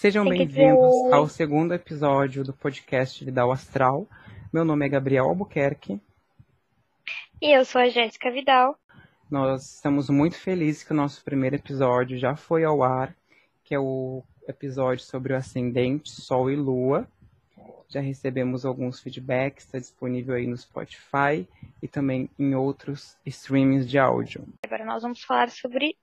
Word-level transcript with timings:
Sejam 0.00 0.24
bem-vindos 0.24 1.12
ao 1.12 1.28
segundo 1.28 1.74
episódio 1.74 2.44
do 2.44 2.52
podcast 2.52 3.24
Vidal 3.24 3.50
Astral. 3.50 4.06
Meu 4.52 4.64
nome 4.64 4.86
é 4.86 4.88
Gabriel 4.88 5.24
Albuquerque. 5.24 6.00
E 7.42 7.58
eu 7.58 7.64
sou 7.64 7.80
a 7.80 7.88
Jéssica 7.88 8.30
Vidal. 8.30 8.78
Nós 9.28 9.74
estamos 9.74 10.08
muito 10.08 10.36
felizes 10.38 10.84
que 10.84 10.92
o 10.92 10.96
nosso 10.96 11.24
primeiro 11.24 11.56
episódio 11.56 12.16
já 12.16 12.36
foi 12.36 12.62
ao 12.62 12.84
ar, 12.84 13.12
que 13.64 13.74
é 13.74 13.80
o 13.80 14.22
episódio 14.46 15.04
sobre 15.04 15.32
o 15.32 15.36
ascendente, 15.36 16.12
Sol 16.12 16.48
e 16.48 16.54
Lua. 16.54 17.04
Já 17.88 18.00
recebemos 18.00 18.64
alguns 18.64 19.00
feedbacks, 19.00 19.64
está 19.64 19.80
disponível 19.80 20.36
aí 20.36 20.46
no 20.46 20.56
Spotify 20.56 21.44
e 21.82 21.88
também 21.88 22.30
em 22.38 22.54
outros 22.54 23.16
streamings 23.26 23.90
de 23.90 23.98
áudio. 23.98 24.46
Agora 24.64 24.84
nós 24.84 25.02
vamos 25.02 25.24
falar 25.24 25.50
sobre 25.50 25.96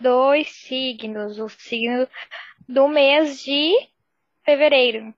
dois 0.00 0.48
signos, 0.50 1.38
o 1.38 1.48
signo 1.48 2.08
do 2.68 2.88
mês 2.88 3.42
de 3.42 3.74
fevereiro, 4.44 5.14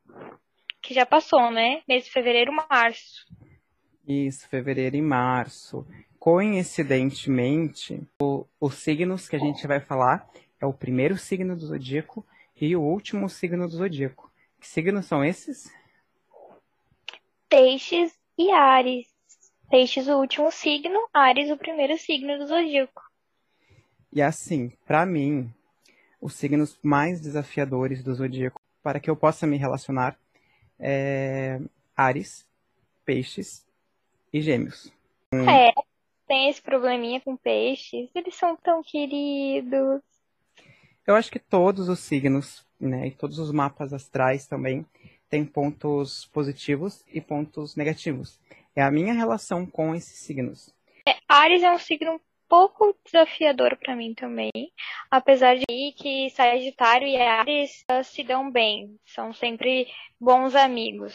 que 0.83 0.93
já 0.93 1.07
passou, 1.07 1.51
né? 1.51 1.83
Mês 1.89 2.05
de 2.05 2.11
fevereiro, 2.11 2.53
março. 2.53 3.27
Isso, 4.07 4.49
fevereiro 4.49 4.97
e 4.97 5.03
março. 5.03 5.87
Coincidentemente, 6.19 8.03
o, 8.21 8.45
os 8.61 8.75
signos 8.75 9.29
que 9.29 9.37
a 9.37 9.39
gente 9.39 9.67
vai 9.67 9.81
falar 9.81 10.29
é 10.61 10.67
o 10.67 10.73
primeiro 10.73 11.17
signo 11.17 11.57
do 11.57 11.67
zodíaco 11.67 12.27
e 12.61 12.77
o 12.77 12.83
último 12.83 13.29
signo 13.29 13.69
do 13.69 13.77
zodíaco. 13.77 14.31
Que 14.61 14.69
signos 14.69 15.07
são 15.07 15.25
esses? 15.25 15.73
Peixes 17.49 18.17
e 18.39 18.51
Ares. 18.51 19.09
Peixes, 19.71 20.07
o 20.09 20.19
último 20.19 20.51
signo, 20.51 21.09
Ares, 21.13 21.51
o 21.51 21.57
primeiro 21.57 21.97
signo 21.99 22.39
do 22.39 22.47
zodíaco. 22.47 23.03
E 24.13 24.21
assim, 24.21 24.73
para 24.87 25.07
mim, 25.07 25.51
os 26.21 26.35
signos 26.35 26.79
mais 26.83 27.21
desafiadores 27.21 28.03
do 28.03 28.15
zodíaco 28.15 28.61
para 28.83 29.01
que 29.01 29.09
eu 29.09 29.17
possa 29.17 29.47
me 29.47 29.57
relacionar 29.57 30.17
é 30.79 31.61
Ares, 31.97 32.47
Peixes 33.05 33.65
e 34.33 34.41
Gêmeos. 34.41 34.93
É, 35.33 35.73
tem 36.27 36.49
esse 36.49 36.61
probleminha 36.61 37.21
com 37.21 37.37
peixes, 37.37 38.11
eles 38.15 38.35
são 38.35 38.57
tão 38.57 38.83
queridos. 38.83 40.03
Eu 41.07 41.15
acho 41.15 41.31
que 41.31 41.39
todos 41.39 41.89
os 41.89 42.01
signos, 42.01 42.67
né, 42.81 43.09
e 43.09 43.11
todos 43.11 43.39
os 43.39 43.51
mapas 43.51 43.93
astrais 43.93 44.47
também 44.47 44.85
têm 45.29 45.45
pontos 45.45 46.27
positivos 46.27 47.03
e 47.13 47.21
pontos 47.21 47.77
negativos. 47.77 48.39
É 48.77 48.83
a 48.83 48.91
minha 48.91 49.15
relação 49.15 49.65
com 49.65 49.95
esses 49.95 50.19
signos. 50.19 50.75
É, 51.07 51.17
Ares 51.29 51.63
é 51.63 51.73
um 51.73 51.79
signo 51.79 52.21
pouco 52.53 52.95
desafiador 53.03 53.79
para 53.79 53.97
mim 53.97 54.13
também, 54.13 54.53
apesar 55.11 55.57
de 55.57 55.93
que 55.97 56.29
Sagitário 56.37 57.09
e 57.09 57.17
Ares 57.17 57.83
uh, 57.91 58.05
se 58.05 58.23
dão 58.23 58.53
bem, 58.53 58.95
são 59.07 59.33
sempre 59.33 59.87
bons 60.21 60.55
amigos, 60.55 61.15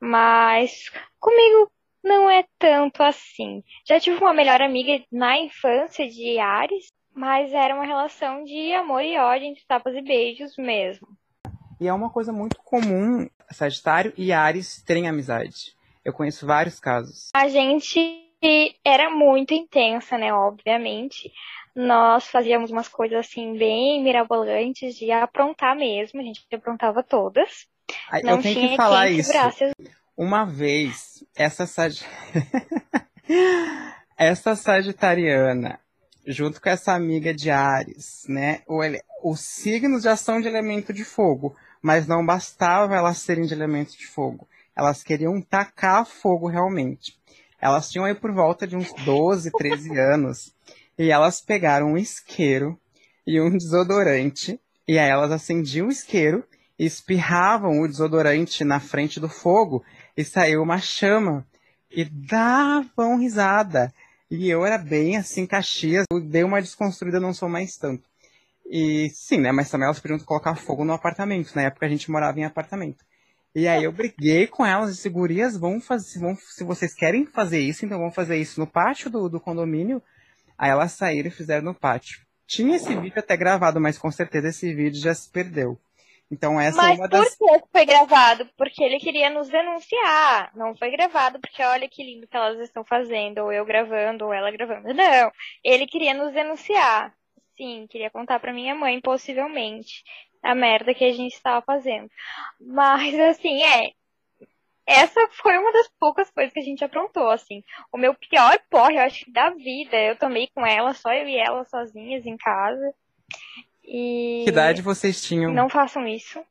mas 0.00 0.90
comigo 1.20 1.70
não 2.02 2.28
é 2.28 2.44
tanto 2.58 3.00
assim. 3.00 3.62
Já 3.86 4.00
tive 4.00 4.18
uma 4.18 4.34
melhor 4.34 4.60
amiga 4.60 5.00
na 5.12 5.38
infância 5.38 6.08
de 6.08 6.40
Ares, 6.40 6.88
mas 7.14 7.52
era 7.52 7.76
uma 7.76 7.86
relação 7.86 8.42
de 8.42 8.72
amor 8.72 9.04
e 9.04 9.16
ódio 9.16 9.46
entre 9.46 9.62
tapas 9.68 9.94
e 9.94 10.02
beijos 10.02 10.56
mesmo. 10.56 11.06
E 11.80 11.86
é 11.86 11.92
uma 11.92 12.10
coisa 12.10 12.32
muito 12.32 12.56
comum 12.56 13.28
Sagitário 13.52 14.12
e 14.16 14.32
Ares 14.32 14.82
terem 14.82 15.08
amizade. 15.08 15.76
Eu 16.04 16.12
conheço 16.12 16.44
vários 16.44 16.80
casos. 16.80 17.30
A 17.32 17.46
gente 17.46 18.31
era 18.84 19.10
muito 19.10 19.54
intensa, 19.54 20.18
né? 20.18 20.32
Obviamente. 20.32 21.32
Nós 21.74 22.26
fazíamos 22.26 22.70
umas 22.70 22.88
coisas 22.88 23.20
assim 23.20 23.56
bem 23.56 24.02
mirabolantes 24.02 24.94
de 24.96 25.10
aprontar 25.10 25.74
mesmo. 25.76 26.20
A 26.20 26.24
gente 26.24 26.44
aprontava 26.52 27.02
todas. 27.02 27.66
Não 28.22 28.36
eu 28.36 28.42
tenho 28.42 28.54
tinha 28.54 28.68
que 28.70 28.76
falar 28.76 29.08
isso. 29.10 29.32
Uma 30.16 30.44
vez, 30.44 31.24
essa 31.34 31.66
sag... 31.66 31.94
essa 34.18 34.54
sagitariana, 34.54 35.80
junto 36.26 36.60
com 36.60 36.68
essa 36.68 36.92
amiga 36.92 37.32
de 37.32 37.50
Ares, 37.50 38.24
né? 38.28 38.60
Os 39.22 39.40
signos 39.40 40.02
já 40.02 40.14
são 40.14 40.40
de 40.40 40.48
elemento 40.48 40.92
de 40.92 41.04
fogo, 41.04 41.56
mas 41.80 42.06
não 42.06 42.24
bastava 42.24 42.94
elas 42.94 43.18
serem 43.18 43.46
de 43.46 43.54
elemento 43.54 43.96
de 43.96 44.06
fogo. 44.06 44.46
Elas 44.76 45.02
queriam 45.02 45.40
tacar 45.40 46.04
fogo 46.04 46.48
realmente. 46.48 47.18
Elas 47.62 47.90
tinham 47.90 48.04
aí 48.04 48.14
por 48.14 48.32
volta 48.32 48.66
de 48.66 48.76
uns 48.76 48.92
12, 49.04 49.50
13 49.52 49.96
anos. 49.96 50.52
E 50.98 51.10
elas 51.10 51.40
pegaram 51.40 51.92
um 51.92 51.96
isqueiro 51.96 52.78
e 53.26 53.40
um 53.40 53.56
desodorante. 53.56 54.60
E 54.86 54.98
aí 54.98 55.08
elas 55.08 55.30
acendiam 55.30 55.86
o 55.86 55.90
isqueiro 55.90 56.44
espirravam 56.78 57.80
o 57.80 57.88
desodorante 57.88 58.64
na 58.64 58.80
frente 58.80 59.20
do 59.20 59.28
fogo. 59.28 59.84
E 60.16 60.24
saiu 60.24 60.62
uma 60.62 60.78
chama. 60.78 61.46
E 61.90 62.04
davam 62.04 63.18
risada. 63.18 63.92
E 64.30 64.48
eu 64.48 64.64
era 64.64 64.78
bem 64.78 65.16
assim, 65.16 65.46
Caxias. 65.46 66.04
Eu 66.10 66.20
dei 66.20 66.42
uma 66.42 66.60
desconstruída, 66.60 67.20
não 67.20 67.34
sou 67.34 67.48
mais 67.48 67.76
tanto. 67.76 68.08
E 68.66 69.10
sim, 69.10 69.38
né? 69.38 69.52
Mas 69.52 69.70
também 69.70 69.84
elas 69.84 70.00
podiam 70.00 70.18
colocar 70.20 70.56
fogo 70.56 70.84
no 70.84 70.92
apartamento. 70.92 71.54
Na 71.54 71.62
época 71.62 71.86
a 71.86 71.88
gente 71.88 72.10
morava 72.10 72.40
em 72.40 72.44
apartamento. 72.44 73.04
E 73.54 73.68
aí 73.68 73.84
eu 73.84 73.92
briguei 73.92 74.46
com 74.46 74.64
elas 74.64 74.90
e 74.90 74.92
disse, 74.94 75.08
gurias, 75.10 75.58
vão 75.58 75.78
fazer, 75.78 76.18
vão, 76.18 76.34
se 76.34 76.64
vocês 76.64 76.94
querem 76.94 77.26
fazer 77.26 77.60
isso, 77.60 77.84
então 77.84 77.98
vão 77.98 78.10
fazer 78.10 78.36
isso 78.38 78.58
no 78.58 78.66
pátio 78.66 79.10
do, 79.10 79.28
do 79.28 79.38
condomínio. 79.38 80.02
Aí 80.56 80.70
elas 80.70 80.92
saíram 80.92 81.28
e 81.28 81.32
fizeram 81.32 81.64
no 81.64 81.74
pátio. 81.74 82.20
Tinha 82.46 82.76
esse 82.76 82.94
vídeo 82.94 83.18
até 83.18 83.36
gravado, 83.36 83.80
mas 83.80 83.98
com 83.98 84.10
certeza 84.10 84.48
esse 84.48 84.72
vídeo 84.74 85.00
já 85.00 85.14
se 85.14 85.30
perdeu. 85.30 85.78
Então 86.30 86.58
essa 86.58 86.78
mas 86.78 86.98
é 86.98 87.02
uma 87.02 87.08
das... 87.08 87.36
por 87.36 87.60
que 87.60 87.68
foi 87.70 87.84
gravado? 87.84 88.48
Porque 88.56 88.82
ele 88.82 88.98
queria 88.98 89.28
nos 89.28 89.50
denunciar. 89.50 90.50
Não 90.56 90.74
foi 90.74 90.90
gravado 90.90 91.38
porque 91.38 91.62
olha 91.62 91.86
que 91.86 92.02
lindo 92.02 92.26
que 92.26 92.36
elas 92.36 92.58
estão 92.60 92.82
fazendo, 92.84 93.38
ou 93.42 93.52
eu 93.52 93.66
gravando, 93.66 94.24
ou 94.24 94.32
ela 94.32 94.50
gravando. 94.50 94.94
Não, 94.94 95.30
ele 95.62 95.86
queria 95.86 96.14
nos 96.14 96.32
denunciar. 96.32 97.12
Sim, 97.54 97.86
queria 97.90 98.10
contar 98.10 98.40
para 98.40 98.52
minha 98.52 98.74
mãe, 98.74 98.98
possivelmente 98.98 100.02
a 100.42 100.54
merda 100.54 100.94
que 100.94 101.04
a 101.04 101.12
gente 101.12 101.34
estava 101.34 101.62
fazendo. 101.62 102.10
Mas, 102.60 103.18
assim, 103.20 103.62
é. 103.62 103.92
Essa 104.84 105.28
foi 105.30 105.56
uma 105.56 105.72
das 105.72 105.88
poucas 106.00 106.28
coisas 106.30 106.52
que 106.52 106.58
a 106.58 106.64
gente 106.64 106.84
aprontou, 106.84 107.30
assim. 107.30 107.62
O 107.92 107.96
meu 107.96 108.14
pior 108.14 108.58
porre, 108.68 108.96
eu 108.96 109.02
acho 109.02 109.24
que 109.24 109.32
da 109.32 109.50
vida, 109.50 109.96
eu 109.96 110.16
tomei 110.16 110.48
com 110.52 110.66
ela, 110.66 110.92
só 110.92 111.12
eu 111.12 111.28
e 111.28 111.36
ela 111.36 111.64
sozinhas 111.64 112.26
em 112.26 112.36
casa. 112.36 112.92
E. 113.84 114.42
Que 114.44 114.50
idade 114.50 114.82
vocês 114.82 115.22
tinham? 115.22 115.52
Não 115.52 115.68
façam 115.68 116.06
isso. 116.06 116.44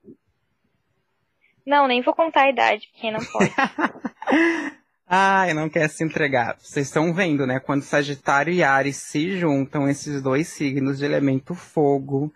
Não, 1.66 1.88
nem 1.88 2.02
vou 2.02 2.14
contar 2.14 2.44
a 2.44 2.50
idade, 2.50 2.90
porque 2.92 3.12
não 3.12 3.20
pode. 3.20 3.52
Ai, 5.14 5.54
não 5.54 5.70
quer 5.70 5.90
se 5.90 6.06
entregar. 6.06 6.56
Vocês 6.58 6.88
estão 6.88 7.14
vendo, 7.14 7.46
né? 7.46 7.60
Quando 7.60 7.82
Sagitário 7.82 8.54
e 8.54 8.64
Ares 8.64 8.96
se 8.96 9.38
juntam, 9.38 9.90
esses 9.90 10.22
dois 10.22 10.48
signos 10.48 11.00
de 11.00 11.06
elemento 11.06 11.54
fogo, 11.54 12.34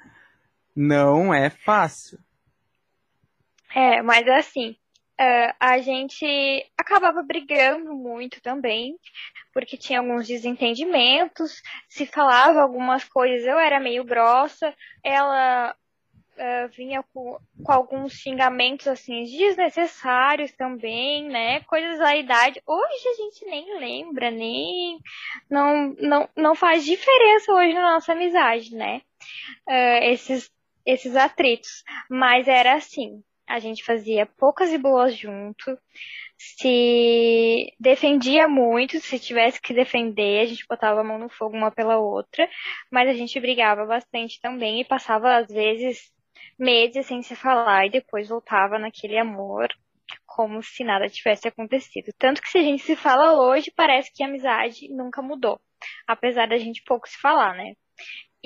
não 0.76 1.34
é 1.34 1.50
fácil. 1.50 2.20
É, 3.74 4.02
mas 4.02 4.28
assim, 4.28 4.76
uh, 5.20 5.54
a 5.60 5.80
gente 5.80 6.26
acabava 6.78 7.22
brigando 7.24 7.94
muito 7.94 8.42
também, 8.42 8.98
porque 9.54 9.78
tinha 9.78 10.00
alguns 10.00 10.28
desentendimentos, 10.28 11.62
se 11.90 12.06
falava 12.06 12.62
algumas 12.62 13.04
coisas, 13.04 13.46
eu 13.46 13.58
era 13.58 13.80
meio 13.80 14.04
grossa, 14.04 14.74
ela 15.04 15.76
uh, 16.36 16.70
vinha 16.76 17.04
com, 17.14 17.38
com, 17.64 17.72
alguns 17.72 18.14
xingamentos 18.14 18.88
assim 18.88 19.24
desnecessários 19.24 20.52
também, 20.54 21.28
né? 21.28 21.62
Coisas 21.62 22.00
da 22.00 22.16
idade. 22.16 22.62
Hoje 22.66 23.08
a 23.10 23.14
gente 23.14 23.46
nem 23.46 23.78
lembra, 23.80 24.32
nem 24.32 25.00
não, 25.50 25.96
não, 26.00 26.30
não 26.36 26.56
faz 26.56 26.86
diferença 26.86 27.52
hoje 27.52 27.74
na 27.74 27.94
nossa 27.94 28.12
amizade, 28.14 28.76
né? 28.76 29.02
Uh, 29.68 30.04
esses 30.04 30.52
esses 30.86 31.16
atritos. 31.16 31.84
Mas 32.10 32.48
era 32.48 32.76
assim, 32.76 33.24
a 33.48 33.60
gente 33.60 33.84
fazia 33.84 34.26
poucas 34.26 34.72
e 34.72 34.78
boas 34.78 35.16
junto, 35.16 35.78
se 36.38 37.74
defendia 37.80 38.48
muito, 38.48 39.00
se 39.00 39.20
tivesse 39.20 39.62
que 39.62 39.74
defender, 39.74 40.42
a 40.42 40.46
gente 40.46 40.66
botava 40.68 41.02
a 41.02 41.04
mão 41.04 41.18
no 41.18 41.30
fogo 41.30 41.56
uma 41.56 41.72
pela 41.72 41.98
outra, 41.98 42.50
mas 42.92 43.10
a 43.10 43.14
gente 43.14 43.40
brigava 43.40 43.86
bastante 43.86 44.40
também 44.42 44.82
e 44.82 44.86
passava 44.86 45.38
às 45.38 45.48
vezes 45.48 46.12
meses 46.58 47.06
sem 47.06 47.22
se 47.22 47.36
falar 47.36 47.86
e 47.86 47.92
depois 47.92 48.30
voltava 48.30 48.80
naquele 48.80 49.18
amor 49.18 49.70
como 50.26 50.62
se 50.62 50.84
nada 50.84 51.10
tivesse 51.10 51.48
acontecido. 51.48 52.12
Tanto 52.18 52.42
que 52.42 52.50
se 52.50 52.58
a 52.58 52.62
gente 52.62 52.84
se 52.84 52.96
fala 52.96 53.40
hoje, 53.42 53.72
parece 53.76 54.12
que 54.14 54.24
a 54.24 54.28
amizade 54.28 54.90
nunca 54.90 55.22
mudou, 55.22 55.60
apesar 56.08 56.48
da 56.48 56.58
gente 56.58 56.84
pouco 56.84 57.08
se 57.08 57.18
falar, 57.18 57.56
né? 57.56 57.74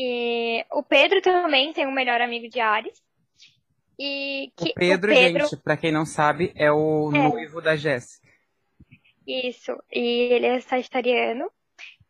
E 0.01 0.65
o 0.71 0.81
Pedro 0.81 1.21
também 1.21 1.73
tem 1.73 1.85
um 1.85 1.91
melhor 1.91 2.21
amigo 2.21 2.47
de 2.47 2.61
Ares. 2.61 3.03
E 3.99 4.49
que, 4.55 4.69
o, 4.69 4.73
Pedro, 4.73 5.11
o 5.11 5.13
Pedro, 5.13 5.43
gente, 5.45 5.57
pra 5.57 5.75
quem 5.75 5.91
não 5.91 6.05
sabe, 6.05 6.53
é 6.55 6.71
o 6.71 7.11
é. 7.13 7.27
noivo 7.27 7.61
da 7.61 7.75
Jéssica. 7.75 8.25
Isso. 9.27 9.73
E 9.91 10.31
ele 10.31 10.45
é 10.45 10.61
sagitariano. 10.61 11.51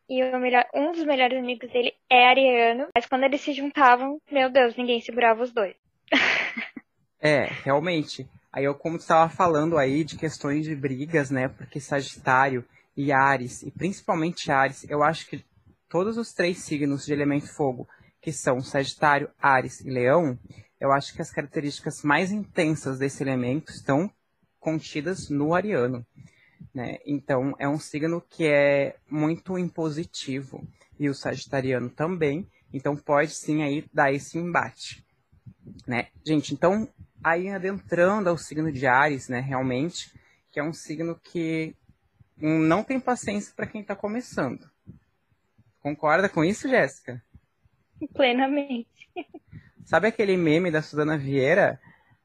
E 0.07 0.21
melhor, 0.37 0.65
um 0.75 0.91
dos 0.91 1.03
melhores 1.03 1.39
amigos 1.39 1.67
dele 1.71 1.91
é 2.07 2.27
ariano. 2.27 2.89
Mas 2.93 3.07
quando 3.07 3.23
eles 3.23 3.41
se 3.41 3.53
juntavam, 3.53 4.21
meu 4.31 4.51
Deus, 4.51 4.77
ninguém 4.77 5.01
segurava 5.01 5.41
os 5.41 5.51
dois. 5.51 5.75
É, 7.21 7.47
realmente. 7.65 8.25
Aí 8.49 8.63
eu, 8.63 8.73
como 8.73 8.95
estava 8.95 9.29
falando 9.29 9.77
aí 9.77 10.05
de 10.05 10.17
questões 10.17 10.63
de 10.63 10.73
brigas, 10.73 11.29
né? 11.29 11.49
Porque 11.49 11.77
Sagitário 11.77 12.63
e 12.95 13.11
Ares, 13.11 13.61
e 13.61 13.71
principalmente 13.71 14.49
Ares, 14.49 14.89
eu 14.89 15.03
acho 15.03 15.27
que 15.27 15.43
todos 15.89 16.17
os 16.17 16.33
três 16.33 16.59
signos 16.59 17.05
de 17.05 17.11
elemento 17.11 17.51
fogo, 17.53 17.87
que 18.21 18.31
são 18.31 18.61
Sagitário, 18.61 19.29
Ares 19.41 19.81
e 19.81 19.89
Leão, 19.89 20.37
eu 20.79 20.91
acho 20.91 21.13
que 21.13 21.21
as 21.21 21.31
características 21.31 22.03
mais 22.03 22.31
intensas 22.31 22.99
desse 22.99 23.23
elemento 23.23 23.71
estão 23.71 24.09
contidas 24.59 25.29
no 25.29 25.53
ariano. 25.53 26.05
Né? 26.73 26.99
Então, 27.05 27.53
é 27.57 27.67
um 27.67 27.79
signo 27.79 28.21
que 28.21 28.45
é 28.45 28.95
muito 29.09 29.57
impositivo, 29.57 30.65
e 30.99 31.09
o 31.09 31.15
sagitariano 31.15 31.89
também, 31.89 32.47
então 32.73 32.95
pode 32.95 33.33
sim 33.33 33.63
aí 33.63 33.85
dar 33.93 34.11
esse 34.11 34.37
embate. 34.37 35.03
Né? 35.87 36.07
Gente, 36.25 36.53
então, 36.53 36.87
aí 37.23 37.49
adentrando 37.49 38.29
ao 38.29 38.37
signo 38.37 38.71
de 38.71 38.85
Ares, 38.85 39.29
né, 39.29 39.39
realmente, 39.39 40.13
que 40.51 40.59
é 40.59 40.63
um 40.63 40.73
signo 40.73 41.19
que 41.23 41.73
não 42.37 42.83
tem 42.83 42.99
paciência 42.99 43.53
para 43.55 43.65
quem 43.65 43.81
está 43.81 43.95
começando. 43.95 44.69
Concorda 45.81 46.27
com 46.27 46.43
isso, 46.43 46.67
Jéssica? 46.67 47.21
Plenamente. 48.13 48.87
Sabe 49.85 50.07
aquele 50.07 50.37
meme 50.37 50.71
da 50.71 50.81
Suzana 50.81 51.17
Vieira? 51.17 51.79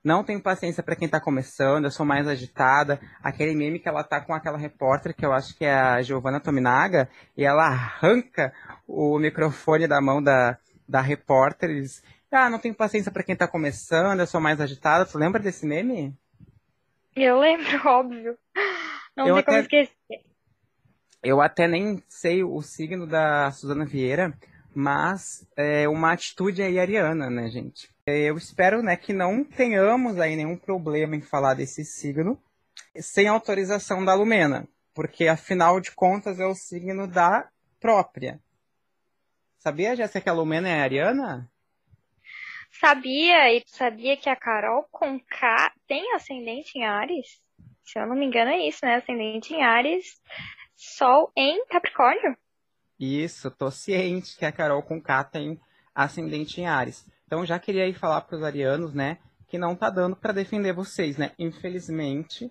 Não 0.05 0.23
tenho 0.23 0.43
paciência 0.43 0.83
para 0.83 0.95
quem 0.95 1.09
tá 1.09 1.19
começando, 1.19 1.87
eu 1.87 1.91
sou 1.91 2.05
mais 2.05 2.29
agitada. 2.29 3.01
Aquele 3.23 3.55
meme 3.55 3.79
que 3.79 3.89
ela 3.89 4.05
tá 4.05 4.21
com 4.21 4.35
aquela 4.35 4.59
repórter, 4.59 5.17
que 5.17 5.25
eu 5.25 5.33
acho 5.33 5.57
que 5.57 5.65
é 5.65 5.73
a 5.73 6.03
Giovanna 6.03 6.41
Tominaga, 6.41 7.09
e 7.35 7.43
ela 7.43 7.65
arranca 7.65 8.53
o 8.87 9.19
microfone 9.19 9.87
da 9.87 10.03
mão 10.03 10.23
da, 10.23 10.59
da 10.87 11.01
repórter 11.01 11.71
e 11.71 11.81
diz: 11.81 12.03
Ah, 12.31 12.51
não 12.51 12.59
tenho 12.59 12.75
paciência 12.75 13.11
para 13.11 13.23
quem 13.23 13.35
tá 13.35 13.49
começando, 13.49 14.21
eu 14.21 14.27
sou 14.27 14.43
mais 14.43 14.61
agitada. 14.61 15.07
Tu 15.07 15.17
lembra 15.17 15.41
desse 15.41 15.65
meme? 15.65 16.15
Eu 17.17 17.39
lembro, 17.41 17.67
óbvio. 17.89 18.37
Não 19.17 19.27
eu 19.27 19.35
tem 19.37 19.43
até... 19.43 19.53
como 19.53 19.59
esquecer. 19.61 20.34
Eu 21.25 21.41
até 21.41 21.67
nem 21.67 22.03
sei 22.07 22.45
o 22.45 22.61
signo 22.61 23.07
da 23.07 23.51
Suzana 23.51 23.87
Vieira, 23.87 24.37
mas 24.75 25.47
é 25.57 25.89
uma 25.89 26.13
atitude 26.13 26.63
aí 26.63 26.79
ariana, 26.79 27.31
né, 27.31 27.49
gente? 27.49 27.89
Eu 28.07 28.37
espero, 28.37 28.83
né, 28.83 28.95
que 28.95 29.15
não 29.15 29.43
tenhamos 29.43 30.21
aí 30.21 30.37
nenhum 30.37 30.57
problema 30.57 31.17
em 31.17 31.23
falar 31.23 31.55
desse 31.55 31.83
signo 31.83 32.39
sem 32.97 33.27
autorização 33.27 34.05
da 34.05 34.13
Lumena, 34.15 34.69
porque 34.93 35.27
afinal 35.27 35.81
de 35.81 35.93
contas 35.93 36.39
é 36.39 36.45
o 36.45 36.55
signo 36.55 37.09
da 37.09 37.49
própria. 37.81 38.39
Sabia, 39.59 39.97
Jéssica, 39.97 40.21
que 40.21 40.29
a 40.29 40.35
Lumena 40.35 40.69
é 40.69 40.83
ariana? 40.83 41.51
Sabia, 42.71 43.51
e 43.51 43.63
sabia 43.67 44.15
que 44.15 44.29
a 44.29 44.37
Carol 44.37 44.87
com 44.91 45.19
K 45.19 45.73
tem 45.89 46.13
ascendente 46.13 46.77
em 46.79 46.85
Ares? 46.85 47.41
Se 47.83 47.99
eu 47.99 48.07
não 48.07 48.15
me 48.15 48.27
engano 48.27 48.51
é 48.51 48.67
isso, 48.69 48.85
né? 48.85 48.97
Ascendente 48.97 49.55
em 49.55 49.63
Ares, 49.63 50.21
Sol 50.77 51.31
em 51.37 51.65
Capricórnio. 51.67 52.37
Isso, 52.99 53.51
tô 53.51 53.71
ciente 53.71 54.37
que 54.37 54.45
a 54.45 54.53
Carol 54.53 54.83
com 54.83 55.01
K 55.01 55.25
tem 55.25 55.61
ascendente 55.95 56.61
em 56.61 56.67
Ares. 56.67 57.07
Então 57.27 57.45
já 57.45 57.59
queria 57.59 57.85
aí 57.85 57.93
falar 57.93 58.21
para 58.23 58.37
os 58.37 58.43
arianos, 58.43 58.95
né, 58.95 59.19
que 59.49 59.59
não 59.59 59.75
tá 59.75 59.91
dando 59.91 60.17
para 60.17 60.33
defender 60.33 60.73
vocês, 60.73 61.17
né? 61.17 61.33
Infelizmente. 61.39 62.51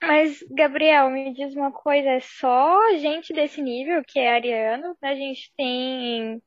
Mas, 0.00 0.44
Gabriel, 0.50 1.10
me 1.10 1.32
diz 1.32 1.54
uma 1.54 1.72
coisa, 1.72 2.10
é 2.10 2.20
só 2.20 2.78
gente 2.98 3.32
desse 3.32 3.62
nível 3.62 4.02
que 4.06 4.18
é 4.18 4.34
ariano? 4.34 4.96
A 5.02 5.14
gente 5.14 5.52
tem 5.56 6.40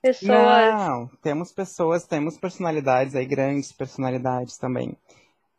pessoas. 0.00 0.74
Não, 0.74 1.08
temos 1.22 1.52
pessoas, 1.52 2.06
temos 2.06 2.38
personalidades 2.38 3.14
aí, 3.14 3.26
grandes 3.26 3.70
personalidades 3.72 4.56
também. 4.56 4.96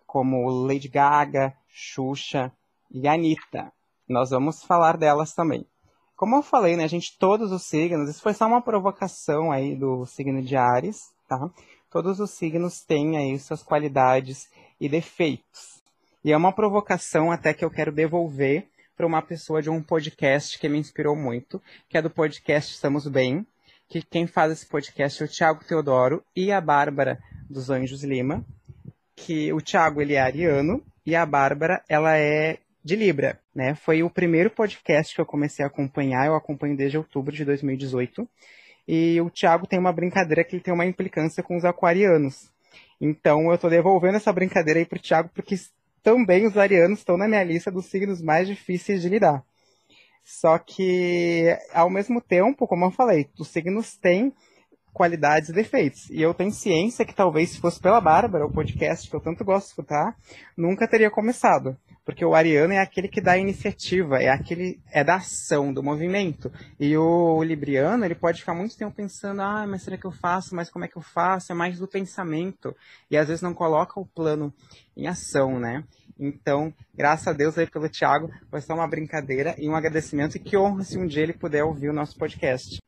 Como 0.06 0.50
Lady 0.50 0.88
Gaga, 0.88 1.56
Xuxa 1.70 2.52
e 2.92 3.08
Anitta. 3.08 3.72
Nós 4.08 4.30
vamos 4.30 4.64
falar 4.64 4.98
delas 4.98 5.34
também. 5.34 5.66
Como 6.16 6.36
eu 6.36 6.42
falei, 6.42 6.76
né, 6.76 6.88
gente, 6.88 7.18
todos 7.20 7.52
os 7.52 7.64
signos, 7.64 8.10
isso 8.10 8.22
foi 8.22 8.34
só 8.34 8.48
uma 8.48 8.62
provocação 8.62 9.52
aí 9.52 9.76
do 9.76 10.06
signo 10.06 10.42
de 10.42 10.56
Ares, 10.56 11.12
tá? 11.28 11.50
Todos 11.92 12.20
os 12.20 12.32
signos 12.32 12.84
têm 12.84 13.18
aí 13.18 13.38
suas 13.38 13.62
qualidades 13.62 14.50
e 14.80 14.90
defeitos. 14.90 15.82
E 16.24 16.32
é 16.32 16.38
uma 16.38 16.52
provocação 16.52 17.32
até 17.32 17.54
que 17.54 17.64
eu 17.64 17.70
quero 17.70 17.92
devolver 17.92 18.68
para 18.96 19.06
uma 19.06 19.22
pessoa 19.22 19.62
de 19.62 19.70
um 19.70 19.82
podcast 19.82 20.58
que 20.58 20.68
me 20.68 20.80
inspirou 20.80 21.16
muito, 21.16 21.62
que 21.88 21.98
é 21.98 22.02
do 22.02 22.10
podcast 22.10 22.74
Estamos 22.74 23.08
Bem, 23.08 23.46
que 23.88 24.02
quem 24.02 24.26
faz 24.26 24.52
esse 24.52 24.66
podcast 24.66 25.22
é 25.22 25.26
o 25.26 25.30
Tiago 25.30 25.64
Teodoro 25.64 26.24
e 26.36 26.52
a 26.52 26.60
Bárbara 26.60 27.20
dos 27.50 27.70
Anjos 27.70 28.04
Lima, 28.04 28.44
que 29.16 29.54
o 29.54 29.62
Tiago 29.62 30.02
ele 30.02 30.16
é 30.16 30.22
ariano 30.22 30.84
e 31.06 31.16
a 31.16 31.26
Bárbara 31.26 31.84
ela 31.88 32.18
é 32.18 32.58
de 32.88 32.96
Libra, 32.96 33.38
né? 33.54 33.76
Foi 33.76 34.02
o 34.02 34.10
primeiro 34.10 34.50
podcast 34.50 35.14
que 35.14 35.20
eu 35.20 35.26
comecei 35.26 35.64
a 35.64 35.68
acompanhar, 35.68 36.26
eu 36.26 36.36
acompanho 36.36 36.78
desde 36.78 36.98
outubro 36.98 37.36
de 37.36 37.44
2018. 37.44 38.26
E 38.88 39.20
o 39.20 39.30
Thiago 39.30 39.68
tem 39.68 39.78
uma 39.78 39.92
brincadeira 39.92 40.42
que 40.42 40.56
ele 40.56 40.64
tem 40.64 40.74
uma 40.74 40.86
implicância 40.86 41.44
com 41.44 41.58
os 41.58 41.66
aquarianos. 41.66 42.50
Então 43.02 43.50
eu 43.50 43.56
estou 43.56 43.70
devolvendo 43.70 44.16
essa 44.16 44.32
brincadeira 44.32 44.80
aí 44.80 44.86
pro 44.86 45.02
Thiago, 45.02 45.30
porque 45.36 45.56
também 46.02 46.48
os 46.48 46.58
arianos 46.58 47.00
estão 47.00 47.18
na 47.18 47.28
minha 47.28 47.44
lista 47.44 47.70
dos 47.70 47.88
signos 47.88 48.22
mais 48.22 48.48
difíceis 48.48 49.02
de 49.02 49.10
lidar. 49.10 49.44
Só 50.24 50.58
que, 50.58 51.58
ao 51.74 51.90
mesmo 51.90 52.22
tempo, 52.22 52.66
como 52.66 52.86
eu 52.86 52.92
falei, 52.92 53.28
os 53.38 53.50
signos 53.50 53.98
têm 53.98 54.34
qualidades 54.98 55.50
e 55.50 55.54
defeitos. 55.54 56.10
E 56.10 56.20
eu 56.20 56.34
tenho 56.34 56.52
ciência 56.52 57.06
que 57.06 57.14
talvez 57.14 57.52
se 57.52 57.62
fosse 57.62 57.80
pela 57.80 58.02
Bárbara, 58.02 58.48
o 58.48 58.52
podcast 58.52 59.08
que 59.08 59.16
eu 59.16 59.22
tanto 59.22 59.46
gosto 59.46 59.66
de 59.66 59.70
escutar, 59.70 60.16
nunca 60.58 60.88
teria 60.88 61.12
começado. 61.12 61.78
Porque 62.04 62.26
o 62.26 62.34
ariano 62.34 62.74
é 62.74 62.80
aquele 62.80 63.08
que 63.08 63.22
dá 63.22 63.34
a 63.34 63.38
iniciativa, 63.38 64.18
é 64.18 64.30
aquele 64.30 64.80
é 64.92 65.04
da 65.04 65.18
ação, 65.18 65.72
do 65.72 65.84
movimento. 65.84 66.52
E 66.80 66.98
o 66.98 67.44
libriano, 67.44 68.06
ele 68.06 68.16
pode 68.16 68.40
ficar 68.40 68.56
muito 68.56 68.76
tempo 68.76 68.96
pensando, 68.96 69.42
ah, 69.42 69.68
mas 69.68 69.84
será 69.84 69.98
que 69.98 70.06
eu 70.06 70.12
faço? 70.12 70.56
Mas 70.56 70.70
como 70.70 70.86
é 70.86 70.88
que 70.88 70.98
eu 70.98 71.02
faço? 71.02 71.52
É 71.52 71.56
mais 71.56 71.78
do 71.78 71.88
pensamento. 71.88 72.76
E 73.12 73.18
às 73.18 73.28
vezes 73.28 73.44
não 73.44 73.54
coloca 73.54 74.00
o 74.00 74.06
plano 74.06 74.52
em 74.96 75.08
ação, 75.08 75.60
né? 75.60 75.84
Então, 76.20 76.74
graças 76.96 77.28
a 77.28 77.34
Deus 77.34 77.56
aí 77.56 77.68
pelo 77.68 77.88
Thiago, 77.88 78.32
vai 78.50 78.62
ser 78.62 78.74
uma 78.74 78.88
brincadeira 78.88 79.54
e 79.60 79.70
um 79.70 79.76
agradecimento 79.76 80.38
e 80.38 80.40
que 80.40 80.58
honra 80.58 80.84
se 80.84 80.98
um 80.98 81.06
dia 81.06 81.22
ele 81.22 81.34
puder 81.34 81.64
ouvir 81.64 81.90
o 81.90 81.94
nosso 81.94 82.18
podcast. 82.18 82.82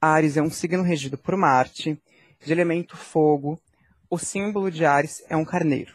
Ares 0.00 0.36
é 0.36 0.42
um 0.42 0.50
signo 0.50 0.82
regido 0.82 1.18
por 1.18 1.36
Marte, 1.36 2.00
de 2.44 2.52
elemento 2.52 2.96
fogo. 2.96 3.60
O 4.08 4.18
símbolo 4.18 4.70
de 4.70 4.84
Ares 4.84 5.22
é 5.28 5.36
um 5.36 5.44
carneiro. 5.44 5.94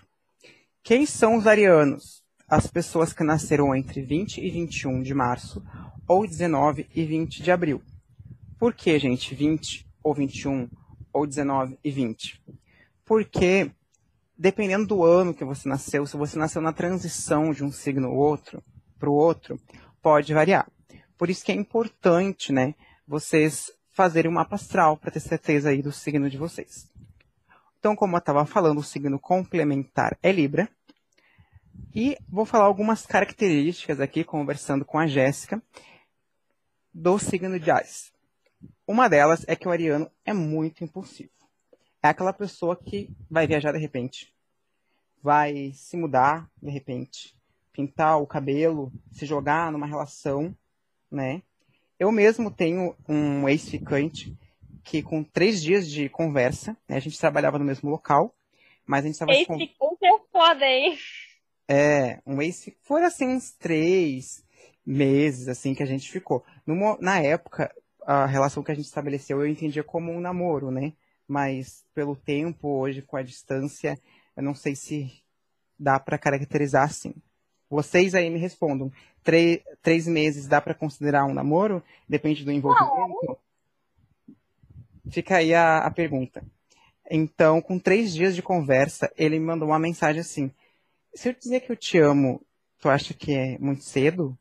Quem 0.83 1.05
são 1.05 1.35
os 1.35 1.47
arianos? 1.47 2.25
as 2.47 2.67
pessoas 2.67 3.11
que 3.11 3.23
nasceram 3.23 3.75
entre 3.75 4.01
20 4.01 4.37
e 4.37 4.49
21 4.49 5.01
de 5.01 5.13
março 5.13 5.63
ou 6.07 6.27
19 6.27 6.87
e 6.93 7.03
20 7.03 7.41
de 7.41 7.51
abril. 7.51 7.81
Por 8.59 8.73
que, 8.73 8.97
gente, 8.99 9.33
20 9.33 9.85
ou 10.03 10.13
21 10.13 10.69
ou 11.11 11.25
19 11.25 11.77
e 11.83 11.91
20? 11.91 12.41
Porque 13.03 13.71
dependendo 14.37 14.85
do 14.85 15.03
ano 15.03 15.33
que 15.33 15.43
você 15.43 15.67
nasceu, 15.67 16.05
se 16.05 16.15
você 16.15 16.37
nasceu 16.37 16.61
na 16.61 16.73
transição 16.73 17.51
de 17.51 17.63
um 17.63 17.71
signo 17.71 18.11
outro 18.11 18.61
para 18.99 19.09
o 19.09 19.13
outro, 19.13 19.59
pode 20.01 20.33
variar. 20.33 20.69
Por 21.17 21.29
isso 21.29 21.43
que 21.43 21.51
é 21.51 21.55
importante, 21.55 22.51
né, 22.51 22.75
vocês 23.07 23.71
fazerem 23.95 24.29
um 24.29 24.33
mapa 24.33 24.55
astral 24.55 24.97
para 24.97 25.09
ter 25.09 25.21
certeza 25.21 25.69
aí 25.69 25.81
do 25.81 25.91
signo 25.91 26.29
de 26.29 26.37
vocês. 26.37 26.91
Então, 27.79 27.95
como 27.95 28.15
eu 28.15 28.19
estava 28.19 28.45
falando, 28.45 28.79
o 28.79 28.83
signo 28.83 29.17
complementar 29.17 30.17
é 30.21 30.33
Libra, 30.33 30.69
e 31.93 32.17
vou 32.27 32.45
falar 32.45 32.65
algumas 32.65 33.05
características 33.05 34.01
aqui, 34.01 34.25
conversando 34.25 34.83
com 34.83 34.99
a 34.99 35.07
Jéssica, 35.07 35.63
do 36.93 37.17
signo 37.17 37.57
de 37.57 37.71
Ares. 37.71 38.11
Uma 38.85 39.07
delas 39.07 39.45
é 39.47 39.55
que 39.55 39.67
o 39.67 39.71
ariano 39.71 40.11
é 40.25 40.33
muito 40.33 40.83
impulsivo. 40.83 41.31
É 42.03 42.09
aquela 42.09 42.33
pessoa 42.33 42.75
que 42.75 43.09
vai 43.31 43.47
viajar 43.47 43.71
de 43.71 43.79
repente, 43.79 44.35
vai 45.23 45.71
se 45.73 45.95
mudar 45.95 46.49
de 46.61 46.69
repente, 46.69 47.33
pintar 47.71 48.21
o 48.21 48.27
cabelo, 48.27 48.91
se 49.11 49.25
jogar 49.25 49.71
numa 49.71 49.87
relação, 49.87 50.55
né? 51.09 51.41
Eu 51.99 52.11
mesmo 52.11 52.51
tenho 52.51 52.95
um 53.07 53.47
ex-ficante 53.47 54.35
que 54.83 55.01
com 55.01 55.23
três 55.23 55.61
dias 55.61 55.89
de 55.89 56.09
conversa, 56.09 56.77
né, 56.87 56.97
a 56.97 56.99
gente 56.99 57.19
trabalhava 57.19 57.57
no 57.57 57.65
mesmo 57.65 57.89
local, 57.89 58.35
mas 58.85 59.03
a 59.03 59.07
gente 59.07 59.13
estava... 59.15 59.31
Ex-ficante 59.31 60.05
é 60.05 60.19
foda, 60.31 60.65
hein? 60.65 60.97
É, 61.67 62.21
um 62.25 62.35
mês 62.35 62.69
foi 62.83 63.03
assim 63.03 63.27
uns 63.27 63.51
três 63.51 64.45
meses 64.85 65.47
assim 65.47 65.73
que 65.73 65.81
a 65.81 65.87
gente 65.87 66.11
ficou. 66.11 66.43
Numa, 66.65 66.97
na 66.99 67.19
época, 67.19 67.73
a 68.05 68.25
relação 68.25 68.61
que 68.61 68.71
a 68.71 68.75
gente 68.75 68.85
estabeleceu 68.85 69.39
eu 69.39 69.47
entendia 69.47 69.83
como 69.83 70.11
um 70.11 70.19
namoro, 70.19 70.69
né? 70.69 70.93
Mas 71.27 71.83
pelo 71.95 72.15
tempo, 72.15 72.67
hoje, 72.67 73.01
com 73.01 73.17
a 73.17 73.23
distância, 73.23 73.99
eu 74.37 74.43
não 74.43 74.53
sei 74.53 74.75
se 74.75 75.11
dá 75.79 75.99
para 75.99 76.19
caracterizar 76.19 76.83
assim. 76.83 77.15
Vocês 77.69 78.13
aí 78.13 78.29
me 78.29 78.39
respondam. 78.39 78.91
Três, 79.23 79.59
três 79.81 80.07
meses 80.07 80.47
dá 80.47 80.61
para 80.61 80.73
considerar 80.73 81.25
um 81.25 81.33
namoro? 81.33 81.83
Depende 82.07 82.45
do 82.45 82.51
envolvimento? 82.51 83.37
Fica 85.09 85.37
aí 85.37 85.53
a, 85.53 85.79
a 85.79 85.91
pergunta. 85.91 86.43
Então, 87.09 87.61
com 87.61 87.77
três 87.77 88.13
dias 88.13 88.35
de 88.35 88.41
conversa, 88.41 89.11
ele 89.15 89.39
me 89.39 89.45
mandou 89.45 89.69
uma 89.69 89.79
mensagem 89.79 90.21
assim: 90.21 90.51
Se 91.13 91.29
eu 91.29 91.33
dizer 91.33 91.61
que 91.61 91.71
eu 91.71 91.75
te 91.75 91.97
amo, 91.99 92.41
tu 92.79 92.89
acha 92.89 93.13
que 93.13 93.33
é 93.33 93.57
muito 93.59 93.83
cedo? 93.83 94.29
O 94.29 94.37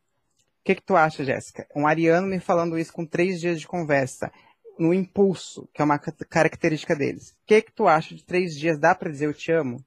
que, 0.65 0.75
que 0.75 0.83
tu 0.83 0.97
acha, 0.97 1.25
Jéssica? 1.25 1.67
Um 1.77 1.87
ariano 1.87 2.27
me 2.27 2.41
falando 2.41 2.79
isso 2.79 2.93
com 2.93 3.05
três 3.05 3.39
dias 3.39 3.61
de 3.61 3.67
conversa, 3.67 4.33
no 4.79 4.95
impulso, 4.95 5.69
que 5.75 5.83
é 5.83 5.85
uma 5.85 5.99
característica 5.99 6.97
deles. 6.97 7.31
O 7.31 7.47
que, 7.47 7.63
que 7.63 7.73
tu 7.73 7.87
acha 7.87 8.15
de 8.15 8.25
três 8.25 8.57
dias? 8.57 8.79
Dá 8.79 8.95
pra 8.95 9.11
dizer 9.11 9.27
eu 9.27 9.35
te 9.35 9.53
amo? 9.53 9.85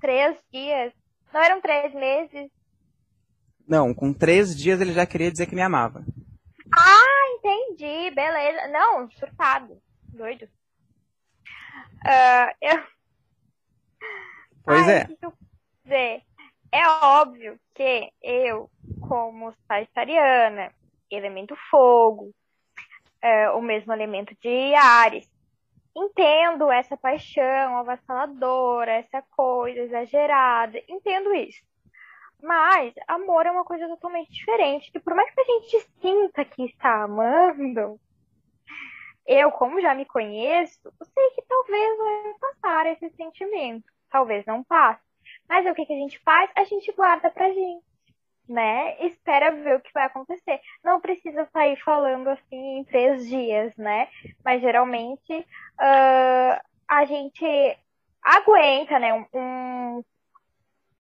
Três 0.00 0.36
dias? 0.52 0.92
Não 1.34 1.42
eram 1.42 1.60
três 1.60 1.92
meses? 1.92 2.50
Não, 3.66 3.92
com 3.92 4.12
três 4.12 4.56
dias 4.56 4.80
ele 4.80 4.92
já 4.92 5.04
queria 5.06 5.30
dizer 5.30 5.46
que 5.46 5.54
me 5.54 5.62
amava. 5.62 6.04
Ah, 6.76 7.36
entendi, 7.36 8.10
beleza. 8.14 8.68
Não, 8.68 9.10
surtado. 9.10 9.80
Doido. 10.08 10.48
Uh, 12.04 12.54
eu... 12.60 12.82
Pois 14.64 14.88
Ai, 14.88 14.98
é. 14.98 15.02
O 15.04 15.06
que 15.06 15.26
eu 15.26 15.32
dizer? 15.84 16.22
É 16.72 16.88
óbvio 16.88 17.58
que 17.74 18.12
eu, 18.22 18.70
como 19.08 19.54
sagitariana, 19.66 20.72
elemento 21.10 21.56
fogo, 21.70 22.34
é, 23.22 23.50
o 23.50 23.62
mesmo 23.62 23.92
elemento 23.92 24.34
de 24.40 24.74
Ares, 24.74 25.28
entendo 25.94 26.70
essa 26.70 26.96
paixão 26.96 27.78
avassaladora, 27.78 28.92
essa 28.92 29.22
coisa 29.34 29.80
exagerada, 29.80 30.78
entendo 30.88 31.32
isso. 31.34 31.60
Mas 32.46 32.94
amor 33.08 33.44
é 33.44 33.50
uma 33.50 33.64
coisa 33.64 33.88
totalmente 33.88 34.30
diferente. 34.30 34.88
E 34.94 35.00
por 35.00 35.16
mais 35.16 35.28
que 35.34 35.40
a 35.40 35.44
gente 35.44 35.80
sinta 36.00 36.44
que 36.44 36.62
está 36.66 37.02
amando, 37.02 37.98
eu, 39.26 39.50
como 39.50 39.80
já 39.80 39.96
me 39.96 40.06
conheço, 40.06 40.80
sei 41.02 41.30
que 41.30 41.42
talvez 41.42 41.98
vai 41.98 42.34
passar 42.40 42.86
esse 42.86 43.10
sentimento. 43.16 43.84
Talvez 44.08 44.46
não 44.46 44.62
passe. 44.62 45.02
Mas 45.48 45.66
o 45.66 45.74
que, 45.74 45.82
a 45.82 45.96
gente 45.96 46.20
faz? 46.20 46.48
A 46.54 46.62
gente 46.62 46.92
guarda 46.92 47.28
pra 47.30 47.48
gente. 47.48 47.84
Né? 48.48 49.04
Espera 49.04 49.50
ver 49.50 49.78
o 49.78 49.80
que 49.80 49.92
vai 49.92 50.04
acontecer. 50.04 50.60
Não 50.84 51.00
precisa 51.00 51.48
sair 51.52 51.76
falando 51.82 52.28
assim 52.28 52.78
em 52.78 52.84
três 52.84 53.26
dias, 53.26 53.76
né? 53.76 54.08
Mas 54.44 54.62
geralmente 54.62 55.34
uh, 55.34 56.60
a 56.88 57.04
gente 57.06 57.44
aguenta, 58.22 59.00
né? 59.00 59.12
Um 59.34 60.00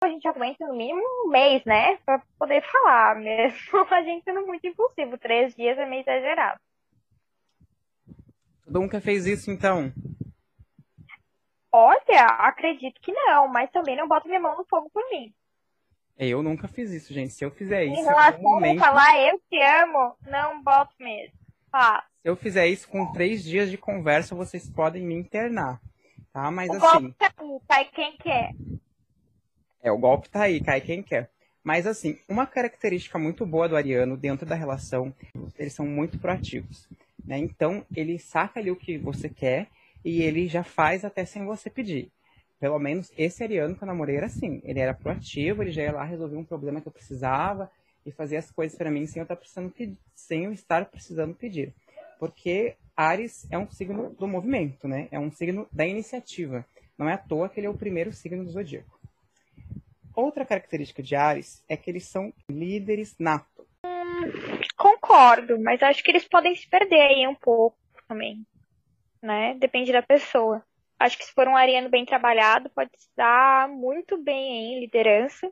a 0.06 0.10
gente 0.10 0.28
aguenta 0.28 0.66
no 0.68 0.76
mínimo 0.76 1.02
um 1.26 1.30
mês, 1.30 1.64
né? 1.66 1.98
Pra 2.06 2.22
poder 2.38 2.64
falar 2.72 3.16
mesmo. 3.16 3.58
A 3.92 4.02
gente 4.04 4.24
sendo 4.24 4.46
muito 4.46 4.66
impulsivo. 4.66 5.18
Três 5.18 5.56
dias 5.56 5.78
é 5.78 5.86
meio 5.86 6.02
exagerado. 6.02 6.60
Tu 8.64 8.72
nunca 8.72 9.02
fez 9.02 9.26
isso, 9.26 9.52
então? 9.52 9.92
Olha, 11.72 12.26
acredito 12.40 13.02
que 13.02 13.12
não, 13.12 13.48
mas 13.48 13.70
também 13.72 13.96
não 13.96 14.08
boto 14.08 14.28
minha 14.28 14.40
mão 14.40 14.58
no 14.58 14.66
fogo 14.66 14.90
por 14.94 15.04
mim. 15.10 15.34
Eu 16.18 16.42
nunca 16.42 16.68
fiz 16.68 16.92
isso, 16.92 17.14
gente. 17.14 17.34
Se 17.34 17.44
eu 17.44 17.52
fizer 17.52 17.84
isso, 17.84 18.00
em 18.00 18.04
relação 18.04 18.42
momento... 18.42 18.82
a 18.82 18.86
falar 18.86 19.20
eu 19.20 19.40
te 19.50 19.62
amo, 19.62 20.16
não 20.26 20.64
boto 20.64 20.94
mesmo. 21.00 21.38
Se 22.22 22.30
eu 22.30 22.36
fizer 22.38 22.68
isso 22.68 22.88
com 22.88 23.12
três 23.12 23.44
dias 23.44 23.70
de 23.70 23.78
conversa, 23.78 24.34
vocês 24.34 24.70
podem 24.70 25.04
me 25.04 25.14
internar. 25.14 25.82
Tá? 26.32 26.50
Mas 26.50 26.70
o 26.70 26.86
assim. 26.86 27.12
tá 27.12 27.32
aí, 27.70 27.86
quem 27.86 28.16
quer. 28.18 28.52
É, 29.86 29.92
o 29.92 30.00
golpe 30.00 30.28
tá 30.28 30.42
aí, 30.42 30.60
cai 30.60 30.82
quem 30.82 31.04
quer. 31.04 31.30
Mas 31.64 31.86
assim, 31.86 32.18
uma 32.28 32.48
característica 32.48 33.20
muito 33.20 33.46
boa 33.46 33.70
do 33.70 33.76
Ariano 33.76 34.18
dentro 34.18 34.44
da 34.44 34.56
relação, 34.56 35.14
eles 35.60 35.74
são 35.74 35.86
muito 35.86 36.18
proativos. 36.18 36.90
Né? 37.24 37.38
Então, 37.38 37.86
ele 37.96 38.18
saca 38.18 38.60
ali 38.60 38.72
o 38.72 38.76
que 38.76 38.98
você 38.98 39.30
quer 39.30 39.68
e 40.04 40.24
ele 40.24 40.48
já 40.48 40.64
faz 40.64 41.06
até 41.06 41.24
sem 41.24 41.46
você 41.46 41.70
pedir. 41.70 42.12
Pelo 42.60 42.80
menos 42.80 43.12
esse 43.16 43.44
Ariano 43.44 43.76
que 43.76 43.84
eu 43.84 43.88
namorei 43.88 44.18
era 44.18 44.26
assim. 44.26 44.60
Ele 44.64 44.80
era 44.80 44.92
proativo, 44.92 45.62
ele 45.62 45.72
já 45.72 45.84
ia 45.84 45.92
lá 45.92 46.04
resolver 46.04 46.36
um 46.36 46.44
problema 46.44 46.82
que 46.82 46.88
eu 46.88 46.92
precisava 46.92 47.70
e 48.04 48.12
fazia 48.12 48.40
as 48.40 48.50
coisas 48.50 48.76
para 48.76 48.90
mim 48.90 49.06
sem 49.06 49.20
eu, 49.20 49.24
estar 49.24 49.36
precisando 49.36 49.70
pedir, 49.70 49.98
sem 50.16 50.46
eu 50.46 50.52
estar 50.52 50.86
precisando 50.86 51.36
pedir. 51.36 51.76
Porque 52.18 52.76
Ares 52.98 53.46
é 53.52 53.58
um 53.58 53.70
signo 53.70 54.10
do 54.18 54.28
movimento, 54.28 54.88
né? 54.88 55.08
É 55.12 55.20
um 55.20 55.30
signo 55.30 55.68
da 55.72 55.86
iniciativa. 55.86 56.66
Não 56.98 57.08
é 57.08 57.14
à 57.14 57.18
toa 57.20 57.50
que 57.50 57.60
ele 57.60 57.68
é 57.68 57.70
o 57.70 57.78
primeiro 57.78 58.12
signo 58.12 58.44
do 58.44 58.50
zodíaco. 58.50 58.95
Outra 60.16 60.46
característica 60.46 61.04
de 61.04 61.16
Ares 61.16 61.64
é 61.68 61.76
que 61.76 61.90
eles 61.90 62.06
são 62.06 62.34
líderes 62.50 63.16
natos. 63.20 63.66
Concordo, 64.78 65.60
mas 65.60 65.84
acho 65.84 66.02
que 66.04 66.10
eles 66.10 66.28
podem 66.28 66.56
se 66.56 66.68
perder 66.70 67.02
aí 67.02 67.28
um 67.28 67.36
pouco 67.36 67.78
também. 68.08 68.46
Né? 69.22 69.56
Depende 69.56 69.92
da 69.92 70.02
pessoa. 70.02 70.64
Acho 70.98 71.18
que 71.18 71.26
se 71.26 71.34
for 71.34 71.48
um 71.48 71.58
ariano 71.58 71.90
bem 71.90 72.06
trabalhado, 72.06 72.70
pode 72.70 72.92
se 72.96 73.10
dar 73.16 73.68
muito 73.68 74.18
bem 74.18 74.76
em 74.76 74.80
liderança. 74.80 75.52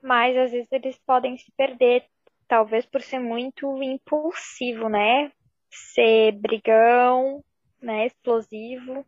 Mas 0.00 0.36
às 0.36 0.52
vezes 0.52 0.70
eles 0.70 0.96
podem 1.04 1.36
se 1.36 1.50
perder, 1.56 2.04
talvez 2.46 2.86
por 2.86 3.02
ser 3.02 3.18
muito 3.18 3.82
impulsivo, 3.82 4.88
né? 4.88 5.32
Ser 5.68 6.32
brigão, 6.32 7.42
né? 7.82 8.06
Explosivo. 8.06 9.04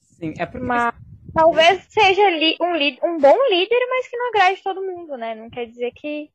Sim, 0.00 0.34
é 0.38 0.44
porque. 0.44 0.66
Mas 0.66 0.94
talvez 1.34 1.86
seja 1.88 2.22
um, 2.60 3.08
um 3.08 3.18
bom 3.18 3.36
líder, 3.50 3.86
mas 3.88 4.08
que 4.08 4.16
não 4.16 4.28
agrade 4.28 4.62
todo 4.62 4.82
mundo, 4.82 5.16
né? 5.16 5.34
Não 5.34 5.50
quer 5.50 5.66
dizer 5.66 5.92
que 5.92 6.30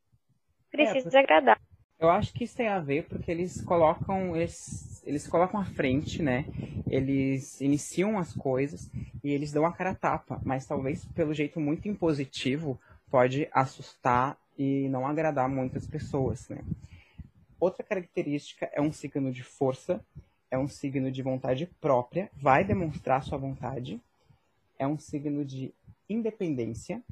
precisa 0.72 1.18
é, 1.18 1.22
agradar. 1.22 1.60
Eu 2.00 2.10
acho 2.10 2.34
que 2.34 2.44
isso 2.44 2.56
tem 2.56 2.68
a 2.68 2.80
ver 2.80 3.06
porque 3.08 3.32
eles 3.32 3.62
colocam 3.62 4.36
eles, 4.36 5.02
eles 5.06 5.28
colocam 5.28 5.60
à 5.60 5.66
frente, 5.66 6.22
né? 6.22 6.46
Eles 6.90 7.62
iniciam 7.62 8.18
as 8.18 8.34
coisas 8.34 8.90
e 9.24 9.32
eles 9.32 9.52
dão 9.52 9.66
a 9.66 9.72
cara 9.72 9.92
a 9.92 9.96
tapa, 9.96 10.42
mas 10.44 10.66
talvez 10.66 11.06
pelo 11.14 11.34
jeito 11.34 11.60
muito 11.60 11.88
impositivo 11.88 12.80
pode 13.10 13.48
assustar 13.52 14.38
e 14.58 14.88
não 14.90 15.08
agradar 15.08 15.48
muitas 15.48 15.88
pessoas, 15.88 16.50
né? 16.50 16.60
Outra 17.60 17.84
característica 17.84 18.70
é 18.74 18.82
um 18.82 18.92
signo 18.92 19.32
de 19.32 19.44
força, 19.44 20.04
é 20.52 20.58
um 20.58 20.68
signo 20.68 21.10
de 21.12 21.22
vontade 21.22 21.66
própria, 21.80 22.30
vai 22.34 22.64
demonstrar 22.64 23.24
sua 23.24 23.38
vontade, 23.38 24.00
é 24.78 24.88
um 24.88 24.98
signo 24.98 25.44
de 25.46 25.74
independência, 26.10 27.04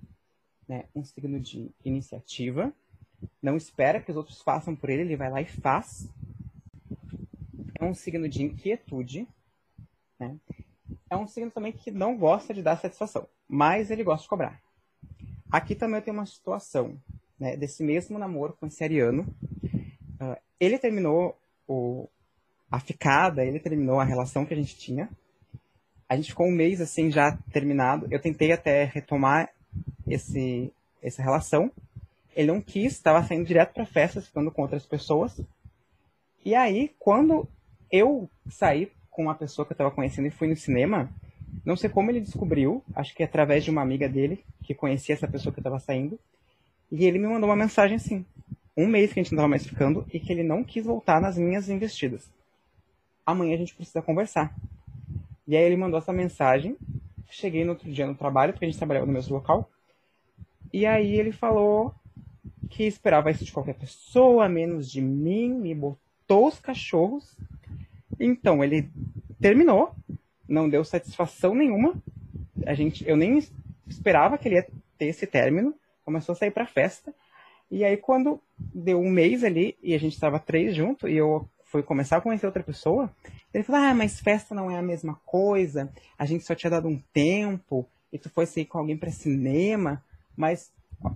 né? 0.67 0.85
Um 0.95 1.03
signo 1.03 1.39
de 1.39 1.71
iniciativa 1.83 2.73
não 3.41 3.57
espera 3.57 4.01
que 4.01 4.11
os 4.11 4.17
outros 4.17 4.41
façam 4.41 4.75
por 4.75 4.89
ele, 4.89 5.01
ele 5.03 5.15
vai 5.15 5.29
lá 5.29 5.41
e 5.41 5.45
faz. 5.45 6.09
É 7.79 7.83
um 7.83 7.93
signo 7.93 8.27
de 8.27 8.43
inquietude. 8.43 9.27
Né? 10.19 10.37
É 11.09 11.17
um 11.17 11.27
signo 11.27 11.51
também 11.51 11.71
que 11.71 11.91
não 11.91 12.17
gosta 12.17 12.53
de 12.53 12.61
dar 12.61 12.77
satisfação, 12.77 13.27
mas 13.47 13.91
ele 13.91 14.03
gosta 14.03 14.23
de 14.23 14.29
cobrar. 14.29 14.61
Aqui 15.51 15.75
também 15.75 15.97
eu 15.97 16.01
tenho 16.01 16.17
uma 16.17 16.25
situação 16.25 16.99
né, 17.39 17.55
desse 17.55 17.83
mesmo 17.83 18.17
namoro 18.17 18.53
com 18.53 18.65
esse 18.65 18.83
ariano. 18.83 19.23
Uh, 19.63 20.39
ele 20.59 20.79
terminou 20.79 21.39
o, 21.67 22.07
a 22.71 22.79
ficada, 22.79 23.45
ele 23.45 23.59
terminou 23.59 23.99
a 23.99 24.03
relação 24.03 24.45
que 24.45 24.53
a 24.53 24.57
gente 24.57 24.77
tinha. 24.77 25.09
A 26.13 26.15
gente 26.15 26.29
ficou 26.29 26.45
um 26.45 26.51
mês 26.51 26.79
assim 26.79 27.09
já 27.09 27.35
terminado. 27.51 28.05
Eu 28.11 28.21
tentei 28.21 28.51
até 28.51 28.83
retomar 28.83 29.49
esse, 30.07 30.71
essa 31.01 31.23
relação, 31.23 31.71
ele 32.35 32.51
não 32.51 32.61
quis, 32.61 32.93
estava 32.93 33.23
saindo 33.23 33.47
direto 33.47 33.73
para 33.73 33.83
festas, 33.83 34.27
ficando 34.27 34.51
com 34.51 34.61
outras 34.61 34.85
pessoas. 34.85 35.41
E 36.45 36.53
aí, 36.53 36.91
quando 36.99 37.47
eu 37.91 38.29
saí 38.47 38.91
com 39.09 39.23
uma 39.23 39.33
pessoa 39.33 39.65
que 39.65 39.71
eu 39.71 39.73
estava 39.73 39.89
conhecendo 39.89 40.27
e 40.27 40.31
fui 40.31 40.47
no 40.47 40.55
cinema, 40.55 41.09
não 41.65 41.75
sei 41.75 41.89
como 41.89 42.11
ele 42.11 42.21
descobriu, 42.21 42.83
acho 42.95 43.15
que 43.15 43.23
através 43.23 43.63
de 43.63 43.71
uma 43.71 43.81
amiga 43.81 44.07
dele, 44.07 44.45
que 44.61 44.75
conhecia 44.75 45.15
essa 45.15 45.27
pessoa 45.27 45.51
que 45.51 45.61
eu 45.61 45.63
estava 45.63 45.79
saindo, 45.79 46.19
e 46.91 47.05
ele 47.05 47.17
me 47.17 47.25
mandou 47.25 47.49
uma 47.49 47.55
mensagem 47.55 47.95
assim, 47.95 48.23
um 48.77 48.85
mês 48.85 49.11
que 49.11 49.19
a 49.19 49.23
gente 49.23 49.31
não 49.31 49.37
estava 49.37 49.49
mais 49.49 49.65
ficando, 49.65 50.05
e 50.13 50.19
que 50.19 50.31
ele 50.31 50.43
não 50.43 50.63
quis 50.63 50.85
voltar 50.85 51.19
nas 51.19 51.39
minhas 51.39 51.69
investidas. 51.69 52.29
Amanhã 53.25 53.55
a 53.55 53.57
gente 53.57 53.73
precisa 53.73 53.99
conversar. 53.99 54.53
E 55.47 55.55
aí 55.55 55.63
ele 55.63 55.77
mandou 55.77 55.99
essa 55.99 56.13
mensagem, 56.13 56.77
cheguei 57.29 57.63
no 57.63 57.71
outro 57.71 57.91
dia 57.91 58.07
no 58.07 58.15
trabalho, 58.15 58.53
porque 58.53 58.65
a 58.65 58.67
gente 58.69 58.77
trabalhava 58.77 59.05
no 59.05 59.13
mesmo 59.13 59.35
local, 59.35 59.69
e 60.73 60.87
aí 60.87 61.13
ele 61.13 61.31
falou 61.31 61.93
que 62.67 62.83
esperava 62.83 63.29
isso 63.29 63.45
de 63.45 63.51
qualquer 63.51 63.75
pessoa, 63.75 64.49
menos 64.49 64.89
de 64.89 64.99
mim, 65.01 65.53
me 65.53 65.75
botou 65.75 66.47
os 66.47 66.59
cachorros. 66.59 67.37
Então 68.19 68.63
ele 68.63 68.89
terminou, 69.39 69.95
não 70.47 70.67
deu 70.67 70.83
satisfação 70.83 71.53
nenhuma. 71.53 71.93
A 72.65 72.73
gente, 72.73 73.07
eu 73.07 73.15
nem 73.15 73.37
esperava 73.87 74.37
que 74.37 74.47
ele 74.47 74.55
ia 74.55 74.67
ter 74.97 75.05
esse 75.05 75.27
término. 75.27 75.75
Começou 76.03 76.33
a 76.33 76.35
sair 76.35 76.49
para 76.49 76.65
festa. 76.65 77.13
E 77.69 77.83
aí 77.83 77.95
quando 77.95 78.41
deu 78.57 78.99
um 78.99 79.11
mês 79.11 79.43
ali 79.43 79.77
e 79.83 79.93
a 79.93 79.99
gente 79.99 80.13
estava 80.13 80.39
três 80.39 80.75
junto 80.75 81.07
e 81.07 81.15
eu 81.15 81.47
fui 81.73 81.81
começar 81.81 82.17
a 82.17 82.21
conhecer 82.21 82.45
outra 82.45 82.61
pessoa, 82.61 83.11
ele 83.51 83.63
falou: 83.63 83.81
"Ah, 83.81 83.93
mas 83.95 84.19
festa 84.19 84.53
não 84.53 84.69
é 84.69 84.77
a 84.77 84.81
mesma 84.81 85.19
coisa. 85.25 85.91
A 86.17 86.23
gente 86.23 86.45
só 86.45 86.53
tinha 86.53 86.69
dado 86.69 86.87
um 86.87 87.01
tempo 87.11 87.89
e 88.11 88.19
tu 88.19 88.29
foi 88.29 88.45
sair 88.45 88.65
com 88.65 88.77
alguém 88.77 88.95
para 88.95 89.09
cinema, 89.09 90.03
mas 90.37 90.71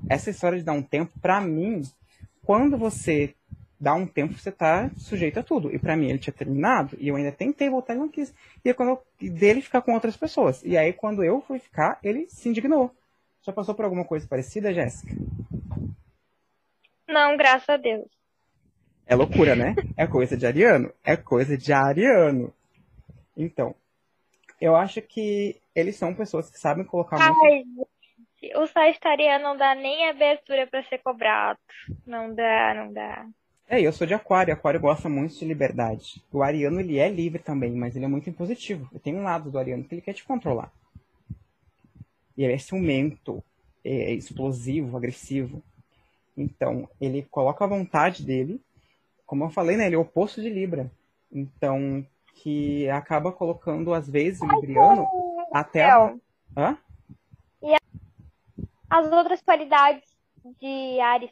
essa 0.09 0.31
história 0.31 0.57
de 0.57 0.63
dar 0.63 0.73
um 0.73 0.81
tempo, 0.81 1.11
para 1.21 1.39
mim, 1.39 1.83
quando 2.43 2.75
você 2.75 3.35
dá 3.79 3.93
um 3.93 4.07
tempo 4.07 4.33
você 4.33 4.51
tá 4.51 4.89
sujeito 4.97 5.39
a 5.39 5.43
tudo. 5.43 5.71
E 5.73 5.77
para 5.77 5.95
mim 5.95 6.09
ele 6.09 6.17
tinha 6.17 6.33
terminado 6.33 6.97
e 6.99 7.07
eu 7.07 7.15
ainda 7.15 7.31
tentei 7.31 7.69
voltar 7.69 7.93
e 7.93 7.99
não 7.99 8.09
quis. 8.09 8.33
E 8.65 8.73
quando 8.73 8.89
eu, 8.89 9.29
dele 9.29 9.61
ficar 9.61 9.83
com 9.83 9.93
outras 9.93 10.17
pessoas. 10.17 10.63
E 10.65 10.75
aí 10.75 10.91
quando 10.91 11.23
eu 11.23 11.39
fui 11.41 11.59
ficar, 11.59 11.99
ele 12.03 12.27
se 12.29 12.49
indignou. 12.49 12.91
Já 13.43 13.53
passou 13.53 13.75
por 13.75 13.85
alguma 13.85 14.03
coisa 14.03 14.27
parecida, 14.27 14.73
Jéssica? 14.73 15.13
Não, 17.07 17.37
graças 17.37 17.69
a 17.69 17.77
Deus. 17.77 18.16
É 19.07 19.15
loucura, 19.15 19.55
né? 19.55 19.73
É 19.95 20.05
coisa 20.05 20.35
de 20.35 20.45
ariano? 20.45 20.91
É 21.03 21.15
coisa 21.15 21.57
de 21.57 21.71
ariano. 21.71 22.53
Então, 23.35 23.73
eu 24.59 24.75
acho 24.75 25.01
que 25.01 25.55
eles 25.73 25.95
são 25.95 26.13
pessoas 26.13 26.49
que 26.49 26.59
sabem 26.59 26.83
colocar 26.83 27.17
Ai, 27.21 27.31
muito... 27.31 27.87
gente, 28.41 28.57
o 28.57 28.67
sagitariano 28.67 29.43
não 29.43 29.57
dá 29.57 29.73
nem 29.75 30.09
abertura 30.09 30.67
para 30.67 30.83
ser 30.83 30.97
cobrado. 30.97 31.59
Não 32.05 32.33
dá, 32.33 32.73
não 32.75 32.91
dá. 32.91 33.25
É, 33.69 33.81
eu 33.81 33.93
sou 33.93 34.05
de 34.05 34.13
aquário. 34.13 34.53
Aquário 34.53 34.79
gosta 34.79 35.07
muito 35.07 35.35
de 35.35 35.45
liberdade. 35.45 36.21
O 36.31 36.43
ariano, 36.43 36.79
ele 36.79 36.97
é 36.97 37.09
livre 37.09 37.41
também, 37.41 37.71
mas 37.71 37.95
ele 37.95 38.05
é 38.05 38.09
muito 38.09 38.29
impositivo. 38.29 38.89
Tem 38.99 39.15
um 39.15 39.23
lado 39.23 39.49
do 39.49 39.57
ariano 39.57 39.83
que 39.83 39.95
ele 39.95 40.01
quer 40.01 40.13
te 40.13 40.23
controlar. 40.23 40.71
E 42.35 42.43
ele 42.43 42.53
é 42.53 42.57
ciumento, 42.57 43.43
é 43.83 44.11
explosivo, 44.13 44.97
agressivo. 44.97 45.63
Então, 46.35 46.89
ele 46.99 47.23
coloca 47.23 47.63
a 47.63 47.67
vontade 47.67 48.23
dele 48.23 48.61
como 49.27 49.43
eu 49.43 49.49
falei, 49.49 49.75
né, 49.75 49.85
ele 49.85 49.95
é 49.95 49.97
o 49.97 50.01
oposto 50.01 50.41
de 50.41 50.49
Libra. 50.49 50.89
Então, 51.29 52.03
que 52.35 52.89
acaba 52.89 53.31
colocando, 53.31 53.93
às 53.93 54.09
vezes, 54.09 54.41
o 54.41 54.47
Libriano 54.47 55.05
até 55.51 55.83
a... 55.83 56.15
Hã? 56.55 56.77
E 57.61 57.75
as 58.89 59.11
outras 59.11 59.41
qualidades 59.41 60.03
de 60.59 60.99
Ares. 61.01 61.29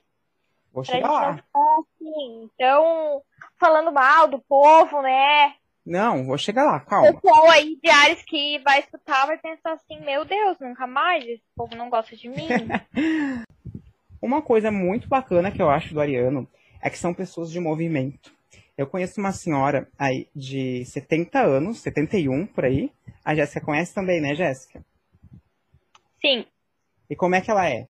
Vou 0.74 0.84
chegar 0.84 1.10
lá. 1.10 1.44
Assim, 1.54 2.44
então, 2.44 3.22
falando 3.58 3.94
mal 3.94 4.28
do 4.28 4.40
povo, 4.40 5.02
né? 5.02 5.56
Não, 5.86 6.25
vou 6.25 6.38
chegar 6.38 6.66
lá, 6.66 6.80
calma. 6.82 7.12
O 7.12 7.22
povo 7.22 7.50
aí 7.50 7.80
de 7.82 7.90
Ares 7.90 8.22
que 8.24 8.60
vai 8.60 8.80
escutar 8.80 9.25
vai 9.25 9.38
pensar 9.38 9.72
assim, 9.74 10.02
meu 10.02 10.25
Deus, 10.25 10.60
nunca 10.60 10.86
mais, 10.86 11.24
esse 11.24 11.44
povo 11.56 11.75
não 11.75 11.90
gosta 11.90 12.16
de 12.16 12.28
mim. 12.28 12.48
Uma 14.22 14.42
coisa 14.42 14.70
muito 14.70 15.08
bacana 15.08 15.52
que 15.52 15.62
eu 15.62 15.70
acho 15.70 15.94
do 15.94 16.02
Ariano 16.02 16.48
é 16.82 16.89
que 16.89 16.98
são 16.98 17.13
pessoas 17.13 17.51
de 17.51 17.60
movimento. 17.60 18.34
Eu 18.77 18.88
conheço 18.88 19.22
uma 19.22 19.32
senhora 19.32 19.88
aí 19.98 20.27
de 20.36 20.84
70 20.86 21.39
anos, 21.39 21.79
71 21.79 22.46
por 22.48 22.65
aí. 22.65 22.91
A 23.24 23.34
Jéssica 23.34 23.65
conhece 23.65 23.94
também, 23.94 24.20
né, 24.20 24.36
Jéssica? 24.36 24.84
Sim. 26.20 26.46
E 27.10 27.15
como 27.15 27.36
é 27.36 27.41
que 27.41 27.50
ela 27.50 27.70
é? 27.70 27.88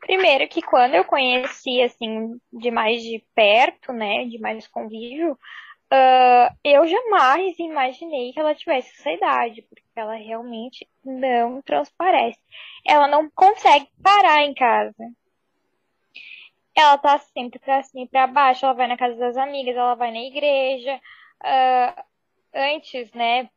Primeiro 0.00 0.46
que 0.48 0.62
quando 0.62 0.94
eu 0.94 1.04
conheci, 1.04 1.82
assim, 1.82 2.38
de 2.52 2.70
mais 2.70 3.02
de 3.02 3.24
perto, 3.34 3.92
né, 3.92 4.24
de 4.26 4.38
mais 4.38 4.68
convívio, 4.68 5.32
uh, 5.32 6.56
eu 6.62 6.86
jamais 6.86 7.58
imaginei 7.58 8.32
que 8.32 8.38
ela 8.38 8.54
tivesse 8.54 8.92
essa 8.92 9.10
idade, 9.10 9.62
porque 9.62 9.82
ela 9.96 10.14
realmente 10.14 10.86
não 11.04 11.60
transparece. 11.60 12.38
Ela 12.86 13.08
não 13.08 13.28
consegue 13.30 13.88
parar 14.00 14.44
em 14.44 14.54
casa 14.54 14.94
ela 16.76 16.98
tá 16.98 17.18
sempre 17.18 17.58
pra 17.58 17.82
cima 17.82 18.04
e 18.04 18.08
pra 18.08 18.26
baixo, 18.26 18.66
ela 18.66 18.74
vai 18.74 18.86
na 18.86 18.98
casa 18.98 19.16
das 19.16 19.36
amigas, 19.36 19.74
ela 19.74 19.94
vai 19.94 20.12
na 20.12 20.20
igreja. 20.20 21.00
Uh, 21.42 22.02
antes, 22.54 23.10
né, 23.12 23.48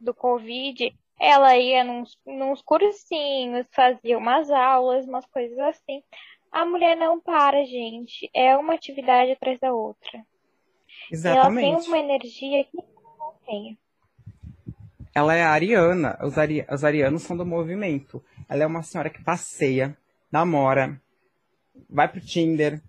do 0.00 0.14
Covid, 0.14 0.94
ela 1.20 1.56
ia 1.56 1.84
nos, 1.84 2.18
nos 2.26 2.62
cursinhos, 2.62 3.66
fazia 3.70 4.16
umas 4.16 4.50
aulas, 4.50 5.06
umas 5.06 5.26
coisas 5.26 5.58
assim. 5.58 6.02
A 6.50 6.64
mulher 6.64 6.96
não 6.96 7.20
para, 7.20 7.64
gente. 7.66 8.30
É 8.32 8.56
uma 8.56 8.74
atividade 8.74 9.32
atrás 9.32 9.58
da 9.60 9.70
outra. 9.72 10.24
Exatamente. 11.12 11.66
ela 11.66 11.76
tem 11.76 11.86
uma 11.86 11.98
energia 11.98 12.64
que 12.64 12.76
não 12.76 13.34
tem. 13.44 13.78
Ela 15.14 15.34
é 15.34 15.42
ariana. 15.42 16.18
Os, 16.22 16.38
ari... 16.38 16.64
Os 16.70 16.82
arianos 16.82 17.22
são 17.22 17.36
do 17.36 17.44
movimento. 17.44 18.24
Ela 18.48 18.62
é 18.62 18.66
uma 18.66 18.82
senhora 18.82 19.10
que 19.10 19.22
passeia, 19.22 19.94
namora, 20.32 20.98
vai 21.88 22.08
pro 22.08 22.20
Tinder. 22.20 22.80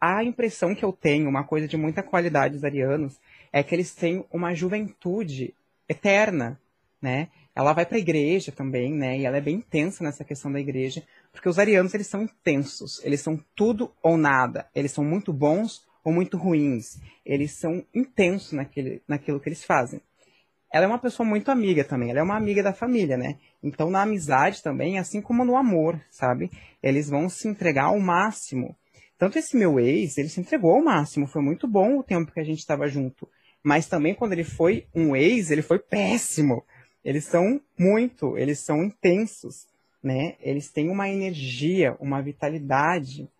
A 0.00 0.24
impressão 0.24 0.74
que 0.74 0.84
eu 0.84 0.92
tenho, 0.92 1.28
uma 1.28 1.44
coisa 1.44 1.68
de 1.68 1.76
muita 1.76 2.02
qualidade 2.02 2.54
dos 2.54 2.64
arianos, 2.64 3.18
é 3.52 3.62
que 3.62 3.74
eles 3.74 3.94
têm 3.94 4.24
uma 4.32 4.54
juventude 4.54 5.54
eterna, 5.88 6.60
né? 7.00 7.28
Ela 7.54 7.72
vai 7.72 7.86
para 7.86 7.96
a 7.96 8.00
igreja 8.00 8.50
também, 8.50 8.92
né? 8.92 9.18
E 9.18 9.24
ela 9.24 9.36
é 9.36 9.40
bem 9.40 9.56
intensa 9.56 10.02
nessa 10.02 10.24
questão 10.24 10.50
da 10.50 10.58
igreja, 10.58 11.04
porque 11.30 11.48
os 11.48 11.58
arianos 11.58 11.94
eles 11.94 12.08
são 12.08 12.22
intensos, 12.22 13.00
eles 13.04 13.20
são 13.20 13.38
tudo 13.54 13.92
ou 14.02 14.16
nada, 14.16 14.66
eles 14.74 14.90
são 14.90 15.04
muito 15.04 15.32
bons 15.32 15.86
ou 16.02 16.12
muito 16.12 16.36
ruins, 16.36 16.98
eles 17.24 17.52
são 17.52 17.84
intensos 17.94 18.52
naquele, 18.52 19.02
naquilo 19.06 19.38
que 19.38 19.48
eles 19.48 19.62
fazem. 19.62 20.00
Ela 20.74 20.86
é 20.86 20.88
uma 20.88 20.98
pessoa 20.98 21.24
muito 21.24 21.52
amiga 21.52 21.84
também, 21.84 22.10
ela 22.10 22.18
é 22.18 22.22
uma 22.24 22.36
amiga 22.36 22.60
da 22.60 22.72
família, 22.72 23.16
né? 23.16 23.38
Então, 23.62 23.90
na 23.90 24.02
amizade 24.02 24.60
também, 24.60 24.98
assim 24.98 25.22
como 25.22 25.44
no 25.44 25.56
amor, 25.56 26.04
sabe? 26.10 26.50
Eles 26.82 27.08
vão 27.08 27.28
se 27.28 27.46
entregar 27.46 27.84
ao 27.84 28.00
máximo. 28.00 28.76
Tanto 29.16 29.38
esse 29.38 29.56
meu 29.56 29.78
ex, 29.78 30.18
ele 30.18 30.28
se 30.28 30.40
entregou 30.40 30.72
ao 30.72 30.82
máximo. 30.82 31.28
Foi 31.28 31.40
muito 31.40 31.68
bom 31.68 31.96
o 31.96 32.02
tempo 32.02 32.32
que 32.32 32.40
a 32.40 32.44
gente 32.44 32.58
estava 32.58 32.88
junto. 32.88 33.28
Mas 33.62 33.86
também, 33.86 34.16
quando 34.16 34.32
ele 34.32 34.42
foi 34.42 34.88
um 34.92 35.14
ex, 35.14 35.52
ele 35.52 35.62
foi 35.62 35.78
péssimo. 35.78 36.64
Eles 37.04 37.24
são 37.24 37.60
muito, 37.78 38.36
eles 38.36 38.58
são 38.58 38.82
intensos, 38.82 39.68
né? 40.02 40.34
Eles 40.40 40.72
têm 40.72 40.90
uma 40.90 41.08
energia, 41.08 41.96
uma 42.00 42.20
vitalidade. 42.20 43.30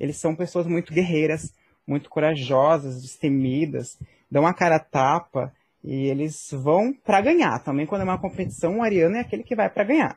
Eles 0.00 0.16
são 0.16 0.34
pessoas 0.34 0.66
muito 0.66 0.94
guerreiras, 0.94 1.52
muito 1.86 2.08
corajosas, 2.08 3.02
destemidas, 3.02 3.98
dão 4.30 4.46
a 4.46 4.54
cara 4.54 4.76
a 4.76 4.80
tapa 4.80 5.52
e 5.82 6.08
eles 6.08 6.50
vão 6.52 6.92
para 6.92 7.20
ganhar. 7.20 7.58
Também 7.62 7.86
quando 7.86 8.02
é 8.02 8.04
uma 8.04 8.20
competição, 8.20 8.78
o 8.78 8.82
Ariano 8.82 9.16
é 9.16 9.20
aquele 9.20 9.42
que 9.42 9.54
vai 9.54 9.68
para 9.68 9.84
ganhar. 9.84 10.16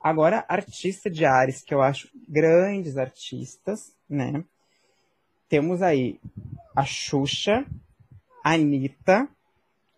Agora, 0.00 0.44
artista 0.48 1.08
de 1.08 1.24
Ares, 1.24 1.62
que 1.62 1.72
eu 1.72 1.80
acho 1.80 2.08
grandes 2.28 2.96
artistas, 2.96 3.96
né? 4.08 4.44
Temos 5.48 5.82
aí 5.82 6.18
a 6.74 6.84
Xuxa, 6.84 7.64
a 8.42 8.54
Anitta 8.54 9.28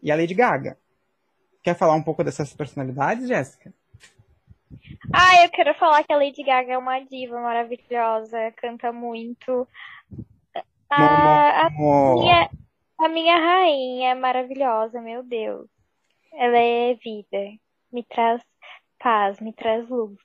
e 0.02 0.10
a 0.12 0.16
Lady 0.16 0.34
Gaga. 0.34 0.76
Quer 1.62 1.74
falar 1.74 1.94
um 1.94 2.02
pouco 2.02 2.22
dessas 2.22 2.52
personalidades, 2.52 3.26
Jéssica? 3.26 3.72
Ah, 5.12 5.44
eu 5.44 5.50
quero 5.50 5.74
falar 5.78 6.02
que 6.02 6.12
a 6.12 6.16
Lady 6.16 6.42
Gaga 6.42 6.72
é 6.72 6.78
uma 6.78 6.98
diva 7.00 7.40
maravilhosa, 7.40 8.52
canta 8.56 8.92
muito. 8.92 9.66
A, 10.90 11.66
a, 11.66 11.70
minha, 11.70 12.50
a 12.98 13.08
minha 13.08 13.36
rainha 13.36 14.10
é 14.10 14.14
maravilhosa, 14.14 15.00
meu 15.00 15.22
Deus. 15.22 15.68
Ela 16.32 16.58
é 16.58 16.94
vida. 16.94 17.58
Me 17.92 18.04
traz 18.04 18.42
paz, 18.98 19.40
me 19.40 19.52
traz 19.52 19.88
luz. 19.88 20.16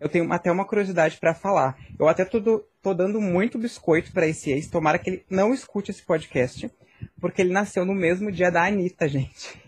Eu 0.00 0.08
tenho 0.08 0.30
até 0.32 0.50
uma 0.50 0.66
curiosidade 0.66 1.18
para 1.18 1.34
falar. 1.34 1.78
Eu 1.98 2.08
até 2.08 2.24
tô, 2.24 2.60
tô 2.82 2.94
dando 2.94 3.20
muito 3.20 3.58
biscoito 3.58 4.12
para 4.12 4.26
esse 4.26 4.50
ex. 4.50 4.68
Tomara 4.68 4.98
que 4.98 5.10
ele 5.10 5.24
não 5.30 5.54
escute 5.54 5.90
esse 5.90 6.02
podcast, 6.02 6.70
porque 7.20 7.40
ele 7.40 7.52
nasceu 7.52 7.84
no 7.84 7.94
mesmo 7.94 8.30
dia 8.30 8.50
da 8.50 8.66
Anitta, 8.66 9.06
gente. 9.08 9.58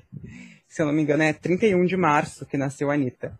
Se 0.68 0.82
eu 0.82 0.86
não 0.86 0.92
me 0.92 1.02
engano, 1.02 1.22
é 1.22 1.32
31 1.32 1.86
de 1.86 1.96
março 1.96 2.44
que 2.44 2.56
nasceu 2.56 2.90
a 2.90 2.94
Anitta. 2.94 3.38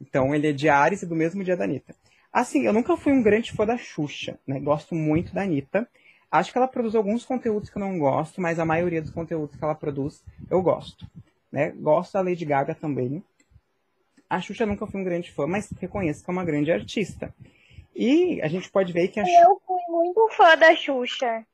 Então 0.00 0.34
ele 0.34 0.48
é 0.48 0.52
de 0.52 0.68
Ares 0.68 1.02
e 1.02 1.06
do 1.06 1.14
mesmo 1.14 1.44
dia 1.44 1.56
da 1.56 1.64
Anitta. 1.64 1.94
Assim, 2.32 2.66
eu 2.66 2.72
nunca 2.72 2.96
fui 2.96 3.12
um 3.12 3.22
grande 3.22 3.52
fã 3.52 3.66
da 3.66 3.76
Xuxa, 3.76 4.38
né? 4.46 4.58
Gosto 4.58 4.94
muito 4.94 5.34
da 5.34 5.42
Anitta. 5.42 5.86
Acho 6.34 6.50
que 6.50 6.58
ela 6.58 6.66
produz 6.66 6.96
alguns 6.96 7.24
conteúdos 7.24 7.70
que 7.70 7.76
eu 7.76 7.80
não 7.80 7.96
gosto, 7.96 8.40
mas 8.40 8.58
a 8.58 8.64
maioria 8.64 9.00
dos 9.00 9.12
conteúdos 9.12 9.54
que 9.56 9.62
ela 9.62 9.72
produz 9.72 10.20
eu 10.50 10.60
gosto. 10.60 11.06
Né? 11.52 11.70
Gosto 11.70 12.14
da 12.14 12.22
Lady 12.22 12.44
Gaga 12.44 12.74
também. 12.74 13.22
A 14.28 14.40
Xuxa 14.40 14.66
nunca 14.66 14.84
fui 14.84 15.00
um 15.00 15.04
grande 15.04 15.30
fã, 15.30 15.46
mas 15.46 15.70
reconheço 15.80 16.24
que 16.24 16.28
é 16.28 16.32
uma 16.32 16.44
grande 16.44 16.72
artista. 16.72 17.32
E 17.94 18.42
a 18.42 18.48
gente 18.48 18.68
pode 18.68 18.92
ver 18.92 19.06
que 19.06 19.20
a 19.20 19.22
Eu 19.22 19.62
fui 19.64 19.80
muito 19.88 20.28
fã 20.30 20.56
da 20.58 20.74
Xuxa. 20.74 21.46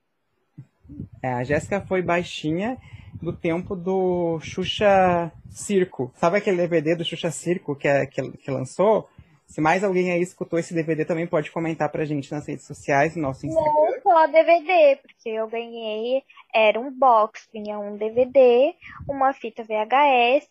É, 1.23 1.31
a 1.31 1.45
Jéssica 1.45 1.83
foi 1.83 2.01
baixinha 2.01 2.79
do 3.21 3.35
tempo 3.35 3.77
do 3.77 4.41
Xuxa 4.41 5.31
Circo. 5.51 6.11
Sabe 6.17 6.39
aquele 6.39 6.57
DVD 6.57 6.97
do 6.97 7.05
Xuxa 7.05 7.31
Circo 7.31 7.77
que, 7.77 7.87
é, 7.87 8.07
que, 8.07 8.23
que 8.33 8.51
lançou? 8.51 9.11
Se 9.51 9.61
mais 9.61 9.83
alguém 9.83 10.13
aí 10.13 10.23
escutou 10.23 10.61
esse 10.61 10.73
DVD, 10.73 11.05
também 11.05 11.27
pode 11.27 11.51
comentar 11.51 11.91
pra 11.91 12.05
gente 12.05 12.31
nas 12.31 12.47
redes 12.47 12.65
sociais, 12.65 13.17
no 13.17 13.23
nosso 13.23 13.45
Instagram. 13.45 13.73
Não 13.73 14.01
só 14.01 14.27
DVD, 14.29 14.97
porque 15.03 15.29
eu 15.29 15.49
ganhei, 15.49 16.23
era 16.55 16.79
um 16.79 16.89
box, 16.89 17.49
vinha 17.53 17.77
um 17.77 17.97
DVD, 17.97 18.73
uma 19.09 19.33
fita 19.33 19.65
VHS 19.65 20.51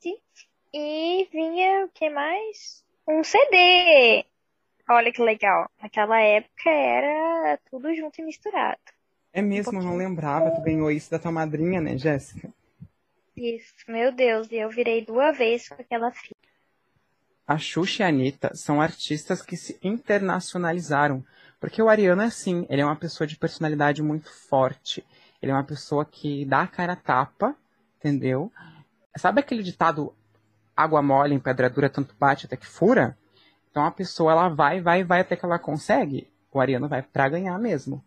e 0.74 1.30
vinha, 1.32 1.86
o 1.86 1.90
que 1.90 2.10
mais? 2.10 2.84
Um 3.08 3.24
CD. 3.24 4.26
Olha 4.90 5.14
que 5.14 5.22
legal. 5.22 5.70
Naquela 5.82 6.20
época 6.20 6.70
era 6.70 7.58
tudo 7.72 7.96
junto 7.96 8.20
e 8.20 8.26
misturado. 8.26 8.82
É 9.32 9.42
mesmo, 9.42 9.80
um 9.80 9.82
não 9.82 9.96
lembrava. 9.96 10.52
Tu 10.52 10.62
ganhou 10.62 10.92
isso 10.92 11.10
da 11.10 11.18
tua 11.18 11.32
madrinha, 11.32 11.80
né, 11.80 11.98
Jéssica? 11.98 12.54
Isso, 13.38 13.74
meu 13.88 14.12
Deus, 14.12 14.52
e 14.52 14.58
eu 14.58 14.70
virei 14.70 15.06
duas 15.06 15.38
vezes 15.38 15.70
com 15.70 15.76
aquela 15.76 16.12
fita. 16.12 16.36
A 17.50 17.58
Xuxa 17.58 18.04
e 18.04 18.06
a 18.06 18.10
Anitta 18.10 18.52
são 18.54 18.80
artistas 18.80 19.42
que 19.42 19.58
se 19.58 19.80
internacionalizaram, 19.82 21.26
Porque 21.60 21.82
o 21.82 21.90
Ariano 21.90 22.22
é 22.22 22.26
assim, 22.26 22.68
ele 22.70 22.84
é 22.84 22.86
uma 22.86 22.96
pessoa 22.96 23.26
de 23.26 23.36
personalidade 23.36 24.04
muito 24.04 24.32
forte. 24.32 25.04
Ele 25.42 25.52
é 25.52 25.56
uma 25.56 25.64
pessoa 25.64 26.06
que 26.06 26.46
dá 26.46 26.62
a 26.62 26.68
cara 26.68 26.94
a 26.94 26.96
tapa, 26.96 27.56
entendeu? 27.98 28.52
Sabe 29.18 29.40
aquele 29.40 29.64
ditado 29.64 30.14
água 30.78 31.02
mole 31.02 31.34
em 31.34 31.40
pedra 31.40 31.72
dura 31.72 31.90
tanto 31.90 32.16
bate 32.20 32.46
até 32.46 32.56
que 32.56 32.68
fura? 32.68 33.18
Então 33.72 33.84
a 33.84 33.90
pessoa 33.90 34.32
ela 34.32 34.50
vai, 34.50 34.80
vai, 34.80 35.04
vai 35.04 35.22
até 35.22 35.36
que 35.36 35.44
ela 35.44 35.58
consegue. 35.58 36.32
O 36.54 36.62
Ariano 36.62 36.88
vai 36.88 37.02
para 37.02 37.30
ganhar 37.30 37.58
mesmo. 37.58 38.06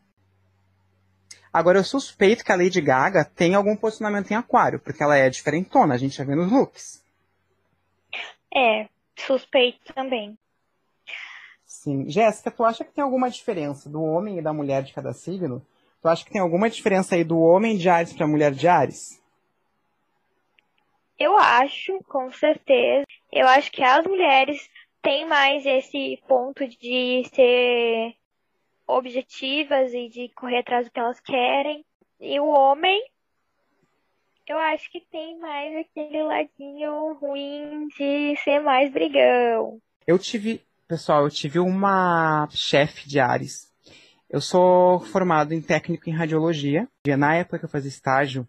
Agora 1.53 1.81
eu 1.81 1.85
suspeito 1.85 2.45
que 2.45 2.53
a 2.53 2.57
Lady 2.57 2.81
Gaga 2.81 3.25
tem 3.25 3.57
algum 3.57 3.75
posicionamento 3.75 4.31
em 4.31 4.37
aquário, 4.37 4.79
porque 4.79 5.03
ela 5.03 5.17
é 5.17 5.29
diferentona, 5.29 5.95
a 5.95 5.99
gente 5.99 6.17
já 6.17 6.23
vê 6.23 6.37
nos 6.37 6.51
looks. 6.51 7.03
É, 8.55 8.89
suspeito 9.17 9.93
também. 9.95 10.37
Sim. 11.65 12.09
Jéssica, 12.09 12.51
tu 12.51 12.65
acha 12.65 12.85
que 12.85 12.93
tem 12.93 13.03
alguma 13.03 13.31
diferença 13.31 13.89
do 13.89 14.03
homem 14.03 14.39
e 14.39 14.43
da 14.43 14.53
mulher 14.53 14.83
de 14.83 14.93
cada 14.93 15.13
signo? 15.13 15.67
Tu 16.01 16.09
acha 16.09 16.25
que 16.25 16.31
tem 16.31 16.41
alguma 16.41 16.69
diferença 16.69 17.15
aí 17.15 17.25
do 17.25 17.39
homem 17.41 17.77
de 17.77 17.89
Ares 17.89 18.13
para 18.13 18.27
a 18.27 18.29
mulher 18.29 18.53
de 18.53 18.69
Ares? 18.69 19.23
Eu 21.19 21.37
acho, 21.39 21.99
com 22.09 22.31
certeza. 22.33 23.07
Eu 23.31 23.47
acho 23.47 23.71
que 23.71 23.83
as 23.83 24.05
mulheres 24.05 24.69
têm 25.01 25.27
mais 25.27 25.65
esse 25.65 26.21
ponto 26.27 26.67
de 26.67 27.23
ser 27.33 28.15
objetivas 28.87 29.95
e 29.95 30.09
de 30.09 30.29
correr 30.31 30.59
atrás 30.59 30.87
do 30.87 30.93
que 30.93 31.01
elas 31.01 31.21
querem. 31.21 31.85
E 32.21 32.39
o 32.41 32.47
homem, 32.47 33.01
eu 34.49 34.59
acho 34.59 34.91
que 34.91 35.01
tem 35.01 35.39
mais 35.39 35.77
aquele 35.77 36.23
ladinho 36.23 37.15
ruim 37.15 37.89
de 37.89 38.37
ser 38.43 38.61
mais 38.61 38.93
brigão. 38.93 39.81
Eu 40.07 40.19
tive, 40.19 40.63
pessoal, 40.89 41.25
eu 41.25 41.31
tive 41.31 41.59
uma 41.59 42.49
chefe 42.51 43.09
de 43.09 43.21
Ares. 43.21 43.73
Eu 44.29 44.41
sou 44.41 45.01
formado 45.01 45.53
em 45.53 45.61
técnico 45.61 46.09
em 46.09 46.13
radiologia. 46.13 46.89
E 47.07 47.17
na 47.17 47.35
época 47.35 47.59
que 47.59 47.65
eu 47.65 47.69
fazia 47.69 47.89
estágio, 47.89 48.47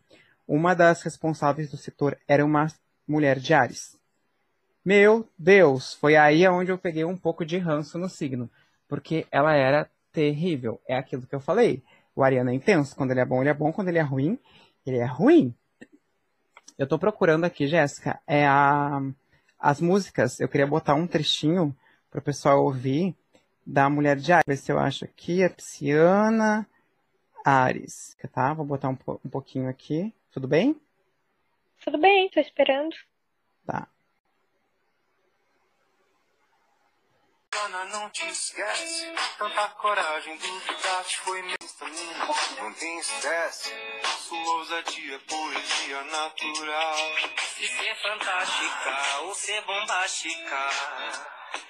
uma 0.48 0.74
das 0.74 1.02
responsáveis 1.04 1.70
do 1.70 1.78
setor 1.78 2.18
era 2.28 2.44
uma 2.44 2.68
mulher 3.08 3.38
de 3.38 3.54
Ares. 3.54 3.98
Meu 4.84 5.28
Deus, 5.38 5.94
foi 5.94 6.16
aí 6.16 6.48
onde 6.48 6.72
eu 6.72 6.78
peguei 6.78 7.06
um 7.06 7.18
pouco 7.18 7.46
de 7.46 7.58
ranço 7.58 7.98
no 7.98 8.10
signo, 8.10 8.50
porque 8.88 9.26
ela 9.32 9.56
era 9.56 9.90
terrível. 10.12 10.82
É 10.88 10.98
aquilo 10.98 11.28
que 11.28 11.36
eu 11.36 11.40
falei. 11.40 11.84
O 12.16 12.24
Ariano 12.24 12.50
é 12.50 12.54
intenso. 12.54 12.96
Quando 12.96 13.12
ele 13.12 13.22
é 13.22 13.26
bom, 13.26 13.42
ele 13.42 13.50
é 13.50 13.54
bom. 13.54 13.72
Quando 13.72 13.88
ele 13.88 13.98
é 13.98 14.02
ruim, 14.02 14.38
ele 14.86 14.98
é 14.98 15.06
ruim. 15.06 15.56
Eu 16.78 16.88
tô 16.88 16.98
procurando 16.98 17.46
aqui, 17.46 17.68
Jéssica, 17.68 18.20
é 18.26 18.46
a, 18.48 19.00
as 19.60 19.80
músicas. 19.80 20.40
Eu 20.40 20.50
queria 20.50 20.66
botar 20.66 20.96
um 20.96 21.06
trechinho 21.06 21.76
para 22.10 22.20
o 22.20 22.24
pessoal 22.24 22.64
ouvir 22.64 23.16
da 23.66 23.90
Mulher 23.90 24.18
de 24.18 24.34
Ares. 24.34 24.46
Ver 24.48 24.58
se 24.58 24.72
eu 24.72 24.80
acho 24.80 25.06
aqui. 25.06 25.44
A 25.44 25.50
Psiana 25.50 26.68
Ares. 27.46 28.18
Tá? 28.32 28.54
Vou 28.54 28.66
botar 28.66 28.90
um, 28.90 28.98
um 29.24 29.30
pouquinho 29.30 29.70
aqui. 29.70 30.14
Tudo 30.32 30.48
bem? 30.48 30.80
Tudo 31.84 32.00
bem, 32.00 32.30
tô 32.30 32.40
esperando. 32.40 32.96
Tá. 33.66 33.88
Ana, 37.62 37.86
não 37.86 38.10
te 38.10 38.26
esquece. 38.28 39.14
Tanta 39.38 39.68
coragem, 39.70 40.38
duvidar 40.38 41.04
te 41.04 41.20
foi 41.20 41.42
mesmo. 41.44 41.58
Não 42.58 42.74
tem 42.74 43.00
estresse. 43.00 43.72
Sua 44.28 44.54
ousadia, 44.58 45.20
poesia 45.20 46.04
natural. 46.04 46.98
E 47.60 47.68
ser 47.68 47.96
fantástica 48.02 49.20
ou 49.22 49.36
ser 49.36 49.62
bombástica. 49.62 50.70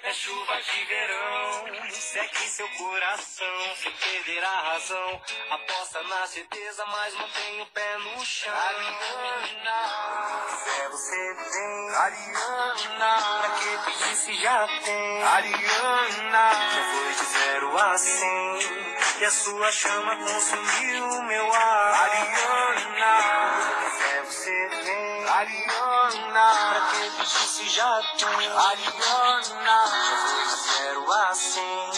É 0.02 0.12
chuva 0.12 0.56
de 0.62 0.84
verão, 0.84 1.90
seque 1.90 2.48
seu 2.48 2.68
coração 2.68 3.76
sem 3.76 3.92
perder 3.92 4.42
a 4.42 4.60
razão. 4.72 5.20
Aposta 5.50 6.02
na 6.04 6.26
certeza, 6.26 6.86
mas 6.86 7.14
mantém 7.14 7.60
o 7.60 7.66
pé 7.66 7.98
no 7.98 8.24
chão. 8.24 8.54
Ariana, 8.54 9.78
Fé 10.64 10.88
você 10.88 11.36
tem, 11.52 11.94
Ariana, 11.96 13.40
pra 13.40 13.50
que 13.50 13.78
pedir 13.84 14.16
se 14.16 14.34
já 14.36 14.66
tem? 14.84 15.22
Ariana, 15.22 16.50
Já 16.54 16.82
foi 16.92 17.14
de 17.14 17.24
zero 17.24 17.78
a 17.78 17.98
cem, 17.98 18.58
e 19.20 19.24
a 19.24 19.30
sua 19.30 19.72
chama 19.72 20.16
consumiu 20.16 21.22
meu 21.24 21.52
ar. 21.52 21.94
Ariana, 21.94 23.20
Fé 23.98 24.22
você 24.22 24.68
tem, 24.84 25.28
Ariana, 25.28 25.73
pra 26.20 26.80
que 26.90 27.10
pedir 27.10 27.48
se 27.48 27.68
já 27.68 28.00
tem? 28.16 28.28
Ariana, 28.28 29.42
Já 29.42 30.16
foi 30.16 30.46
zero 30.56 31.12
a 31.12 31.34
cem, 31.34 31.90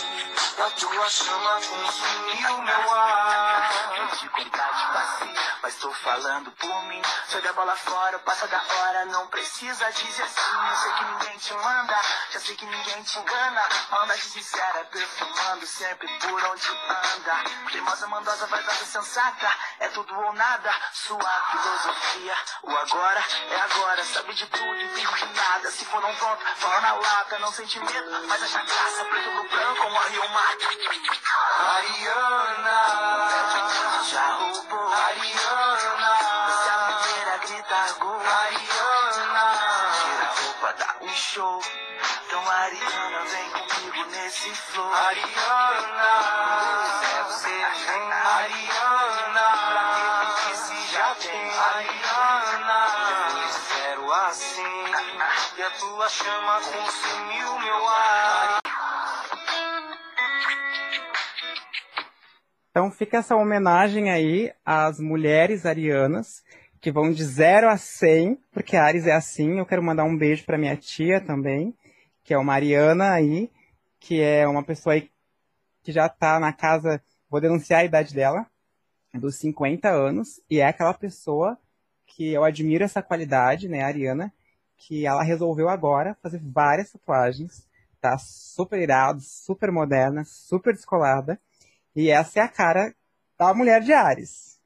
a 0.58 0.70
tua 0.70 1.08
chama 1.10 1.60
consumiu 1.60 2.58
meu 2.62 2.94
ar. 2.94 4.08
de 4.18 4.28
verdade 4.28 4.86
vazia, 4.92 5.58
mas 5.62 5.74
tô 5.76 5.92
falando 5.92 6.50
por 6.52 6.82
mim. 6.84 7.02
Joga 7.30 7.50
a 7.50 7.52
bola 7.52 7.76
fora, 7.76 8.18
passa 8.20 8.46
da 8.48 8.62
hora, 8.62 9.04
não 9.06 9.26
precisa 9.28 9.90
dizer 9.92 10.26
sim. 10.28 10.68
Eu 10.70 10.76
sei 10.76 10.92
que 10.92 11.04
ninguém 11.04 11.38
te 11.38 11.54
manda, 11.54 12.00
já 12.30 12.40
sei 12.40 12.56
que 12.56 12.64
ninguém 12.64 13.02
te 13.02 13.18
engana. 13.18 13.62
Anda 14.02 14.14
de 14.14 14.22
sincera, 14.22 14.84
perfumando 14.84 15.66
sempre 15.66 16.08
por 16.20 16.44
onde 16.44 16.68
anda. 16.68 17.70
Teimosa, 17.70 18.06
mandosa, 18.06 18.46
vaidosa, 18.46 18.84
sensata, 18.86 19.54
é 19.80 19.88
tudo 19.88 20.18
ou 20.18 20.32
nada. 20.32 20.74
Sua 20.92 21.42
filosofia, 21.50 22.34
o 22.62 22.76
agora 22.76 23.24
é 23.50 23.60
agora. 23.60 24.04
Sabe 24.04 24.32
de 24.34 24.46
tudo 24.46 24.76
e 24.76 24.88
finge 24.88 25.26
de 25.26 25.34
nada. 25.34 25.70
Se 25.70 25.84
for 25.84 26.00
não 26.00 26.14
pronto, 26.16 26.42
fala 26.56 26.80
na 26.80 26.94
lata, 26.94 27.38
não 27.40 27.52
sente 27.52 27.78
medo, 27.78 28.26
mas 28.26 28.42
acha 28.42 28.62
graça. 28.62 29.04
Preto 29.04 29.30
no 29.30 29.48
branco, 29.48 29.82
como 29.82 29.98
a 29.98 30.06
Rio 30.06 30.28
Mato. 30.30 30.45
Ariana, 31.58 32.78
Já 34.08 34.26
roubou. 34.36 34.92
Ariana, 34.92 36.12
Se 36.62 36.68
a 36.68 36.72
primeira 37.02 37.36
grita 37.38 37.92
gol. 37.98 38.20
Ariana, 38.20 39.46
Tira 40.00 40.22
a 40.22 40.34
roupa, 40.40 40.72
dá 40.74 40.96
um 41.02 41.08
show. 41.08 41.60
Então, 42.26 42.48
Ariana, 42.48 43.24
vem 43.24 43.50
comigo 43.50 44.10
nesse 44.10 44.54
flow. 44.54 44.92
Ariana, 44.94 46.14
É 47.18 47.22
você 47.24 47.48
vem, 47.48 48.12
Ariana, 48.12 49.46
pra 49.66 50.26
que 50.44 50.56
se 50.56 50.92
já 50.92 51.14
tem. 51.16 51.58
Ariana, 51.58 52.80
de 53.34 53.52
zero 53.74 54.12
a 54.12 54.32
cem, 54.32 54.94
e 55.56 55.62
a 55.62 55.70
tua 55.70 56.08
chama 56.08 56.60
consumiu 56.60 57.58
meu 57.58 57.88
ar. 57.88 58.65
Então 62.76 62.90
fica 62.90 63.16
essa 63.16 63.34
homenagem 63.34 64.10
aí 64.10 64.52
às 64.62 65.00
mulheres 65.00 65.64
arianas, 65.64 66.44
que 66.78 66.92
vão 66.92 67.10
de 67.10 67.24
0 67.24 67.70
a 67.70 67.78
100, 67.78 68.38
porque 68.52 68.76
Ares 68.76 69.06
é 69.06 69.14
assim. 69.14 69.58
Eu 69.58 69.64
quero 69.64 69.82
mandar 69.82 70.04
um 70.04 70.14
beijo 70.14 70.44
para 70.44 70.58
minha 70.58 70.76
tia 70.76 71.18
também, 71.18 71.74
que 72.22 72.34
é 72.34 72.38
uma 72.38 72.52
Ariana 72.52 73.12
aí, 73.12 73.50
que 73.98 74.20
é 74.20 74.46
uma 74.46 74.62
pessoa 74.62 74.92
aí 74.92 75.10
que 75.82 75.90
já 75.90 76.06
tá 76.06 76.38
na 76.38 76.52
casa, 76.52 77.02
vou 77.30 77.40
denunciar 77.40 77.80
a 77.80 77.84
idade 77.86 78.12
dela, 78.12 78.44
dos 79.14 79.36
50 79.36 79.88
anos, 79.88 80.38
e 80.50 80.60
é 80.60 80.66
aquela 80.66 80.92
pessoa 80.92 81.56
que 82.04 82.30
eu 82.30 82.44
admiro 82.44 82.84
essa 82.84 83.00
qualidade, 83.00 83.70
né, 83.70 83.84
Ariana, 83.84 84.30
que 84.76 85.06
ela 85.06 85.22
resolveu 85.22 85.70
agora 85.70 86.14
fazer 86.22 86.42
várias 86.44 86.92
tatuagens, 86.92 87.66
tá 88.02 88.18
super 88.18 88.78
irado, 88.78 89.22
super 89.22 89.72
moderna, 89.72 90.26
super 90.26 90.74
descolada, 90.74 91.40
e 91.96 92.10
essa 92.10 92.40
é 92.40 92.42
a 92.42 92.48
cara 92.48 92.94
da 93.38 93.54
mulher 93.54 93.80
de 93.80 93.92
Ares. 93.92 94.60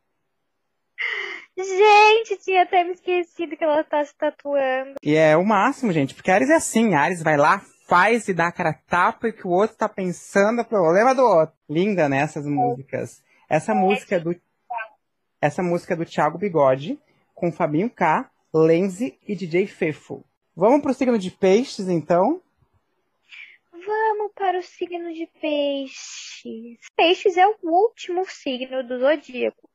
Gente, 1.57 2.37
tinha 2.43 2.63
até 2.63 2.83
me 2.83 2.93
esquecido 2.93 3.57
que 3.57 3.63
ela 3.63 3.85
tá 3.85 4.05
se 4.05 4.15
tatuando. 4.17 4.95
E 5.03 5.15
é 5.15 5.37
o 5.37 5.45
máximo, 5.45 5.93
gente, 5.93 6.15
porque 6.15 6.31
Ares 6.31 6.51
é 6.51 6.57
assim, 6.57 6.95
Ares 6.95 7.23
vai 7.23 7.37
lá, 7.37 7.63
faz 7.87 8.29
e 8.29 8.35
dá 8.35 8.49
a 8.49 8.53
cara 8.53 8.79
tapa 8.89 9.29
e 9.29 9.33
que 9.33 9.47
o 9.47 9.51
outro 9.51 9.77
tá 9.77 9.89
pensando 9.89 10.63
o 10.63 10.65
problema 10.65 11.15
do 11.15 11.23
outro. 11.23 11.55
Linda, 11.69 12.09
né, 12.09 12.19
essas 12.19 12.47
músicas. 12.47 13.23
Essa 13.49 13.75
música 13.75 14.17
é 14.17 14.21
do 14.21 14.35
essa 15.41 15.63
música 15.63 15.95
é 15.95 15.97
do 15.97 16.05
Thiago 16.05 16.37
Bigode 16.37 16.99
com 17.35 17.51
Fabinho 17.51 17.89
K, 17.89 18.31
Lenzi 18.53 19.19
e 19.27 19.35
DJ 19.35 19.67
Fefo. 19.67 20.23
Vamos 20.55 20.83
pro 20.83 20.93
signo 20.93 21.19
de 21.19 21.31
peixes, 21.31 21.89
então? 21.89 22.43
Para 24.51 24.59
o 24.59 24.63
signo 24.65 25.15
de 25.15 25.29
peixes. 25.41 26.81
Peixes 26.97 27.37
é 27.37 27.47
o 27.47 27.57
último 27.63 28.25
signo 28.29 28.83
do 28.83 28.99
zodíaco. 28.99 29.71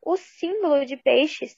O 0.00 0.16
símbolo 0.16 0.86
de 0.86 0.96
peixes 0.96 1.54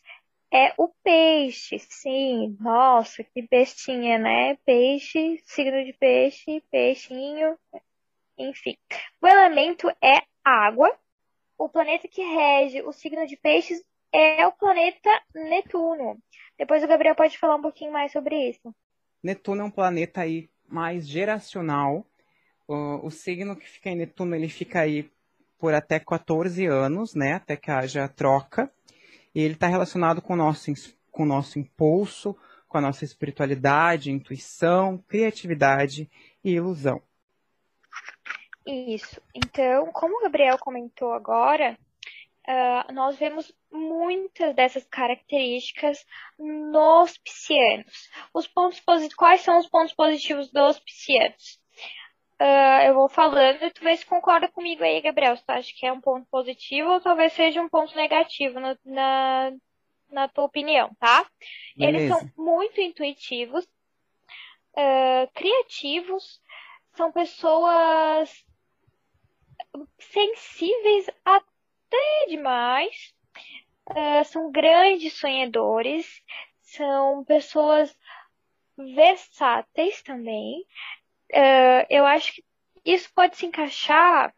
é 0.53 0.75
o 0.77 0.89
peixe, 1.05 1.79
sim. 1.79 2.57
Nossa, 2.59 3.23
que 3.23 3.43
bestinha, 3.43 4.19
né? 4.19 4.57
Peixe, 4.67 5.41
signo 5.45 5.85
de 5.85 5.93
peixe, 5.93 6.61
peixinho, 6.69 7.57
enfim. 8.37 8.77
O 9.21 9.29
elemento 9.29 9.89
é 10.03 10.25
água. 10.45 10.93
O 11.57 11.69
planeta 11.69 12.09
que 12.09 12.25
rege 12.25 12.83
o 12.83 12.91
signo 12.93 13.25
de 13.25 13.37
peixes 13.37 13.85
é 14.11 14.45
o 14.49 14.51
planeta 14.51 15.11
Netuno. 15.33 16.19
Depois 16.59 16.83
o 16.83 16.89
Gabriel 16.89 17.15
pode 17.15 17.39
falar 17.39 17.55
um 17.55 17.63
pouquinho 17.63 17.93
mais 17.93 18.11
sobre 18.11 18.49
isso. 18.49 18.75
Netuno 19.23 19.63
é 19.63 19.65
um 19.65 19.71
planeta 19.71 20.23
aí 20.23 20.51
mais 20.67 21.07
geracional, 21.07 22.05
o, 22.73 23.07
o 23.07 23.11
signo 23.11 23.57
que 23.57 23.69
fica 23.69 23.91
em 23.91 23.97
Netuno, 23.97 24.35
ele 24.35 24.49
fica 24.49 24.81
aí 24.81 25.11
por 25.59 25.75
até 25.75 26.01
14 26.01 26.67
anos, 26.67 27.15
né? 27.15 27.35
Até 27.35 27.57
que 27.57 27.71
haja 27.71 28.09
troca. 28.09 28.73
E 29.35 29.41
ele 29.41 29.55
está 29.55 29.67
relacionado 29.67 30.21
com 30.21 30.35
o 30.35 30.37
nosso, 30.37 30.73
com 31.11 31.25
nosso 31.25 31.59
impulso, 31.59 32.37
com 32.69 32.79
a 32.79 32.81
nossa 32.81 33.05
espiritualidade, 33.05 34.11
intuição, 34.11 34.99
criatividade 35.09 36.11
e 36.43 36.53
ilusão. 36.53 37.01
Isso. 38.67 39.21
Então, 39.35 39.93
como 39.93 40.19
o 40.19 40.23
Gabriel 40.23 40.59
comentou 40.59 41.13
agora, 41.13 41.79
uh, 42.49 42.93
nós 42.93 43.19
vemos 43.19 43.53
muitas 43.71 44.55
dessas 44.55 44.85
características 44.85 46.05
nos 46.39 47.19
piscianos. 47.19 48.11
Os 48.33 48.47
pontos 48.47 48.81
quais 49.17 49.41
são 49.41 49.59
os 49.59 49.69
pontos 49.69 49.95
positivos 49.95 50.51
dos 50.51 50.79
piscianos? 50.79 51.62
Uh, 52.43 52.83
eu 52.89 52.95
vou 52.95 53.09
falando 53.09 53.63
e 53.63 53.71
tu 53.71 53.85
vê 53.85 53.97
se 53.97 54.05
concorda 54.05 54.49
comigo 54.49 54.83
aí, 54.83 55.01
Gabriel. 55.01 55.37
Se 55.37 55.45
tu 55.45 55.51
acha 55.51 55.73
que 55.73 55.87
é 55.87 55.93
um 55.93 56.01
ponto 56.01 56.27
positivo 56.29 56.91
ou 56.91 57.01
talvez 57.01 57.33
seja 57.35 57.63
um 57.63 57.69
ponto 57.69 57.95
negativo 57.95 58.59
no, 58.59 58.77
na, 58.85 59.53
na 60.11 60.27
tua 60.27 60.43
opinião, 60.43 60.91
tá? 60.99 61.25
Beleza. 61.77 61.99
Eles 61.99 62.09
são 62.09 62.45
muito 62.45 62.81
intuitivos, 62.81 63.65
uh, 63.65 65.31
criativos, 65.35 66.43
são 66.95 67.13
pessoas 67.13 68.45
sensíveis 70.01 71.09
até 71.25 72.27
demais, 72.27 73.15
uh, 73.91 74.25
são 74.25 74.51
grandes 74.51 75.13
sonhadores, 75.13 76.21
são 76.61 77.25
pessoas 77.25 77.97
versáteis 78.77 80.03
também. 80.03 80.67
Uh, 81.33 81.87
eu 81.89 82.05
acho 82.05 82.35
que 82.35 82.45
isso 82.85 83.11
pode 83.15 83.37
se 83.37 83.47
encaixar 83.47 84.35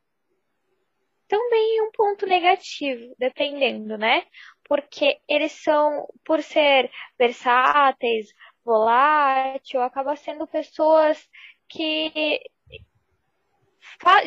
também 1.26 1.78
em 1.78 1.83
um 1.83 1.90
ponto 1.90 2.26
negativo, 2.26 3.14
dependendo, 3.18 3.98
né? 3.98 4.24
Porque 4.64 5.18
eles 5.28 5.52
são, 5.52 6.07
por 6.24 6.42
ser 6.42 6.90
versáteis, 7.18 8.28
volátil, 8.64 9.83
acaba 9.83 10.16
sendo 10.16 10.46
pessoas 10.46 11.28
que 11.68 12.40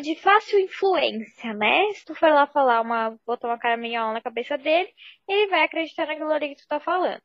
de 0.01 0.15
fácil 0.15 0.60
influência, 0.60 1.53
né? 1.53 1.91
Se 1.93 2.06
tu 2.06 2.15
for 2.15 2.30
lá 2.30 2.47
falar 2.47 2.82
uma, 2.82 3.17
botar 3.25 3.47
uma 3.47 3.60
caraminhola 3.60 4.13
na 4.13 4.21
cabeça 4.21 4.58
dele, 4.58 4.89
ele 5.27 5.49
vai 5.49 5.63
acreditar 5.63 6.08
naquilo 6.08 6.32
ali 6.32 6.49
que 6.49 6.62
tu 6.62 6.67
tá 6.67 6.80
falando. 6.80 7.21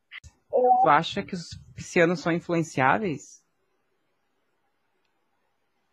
Tu 0.51 0.89
acha 0.89 1.23
que 1.23 1.35
os 1.35 1.59
piscianos 1.75 2.21
são 2.21 2.33
influenciáveis? 2.33 3.42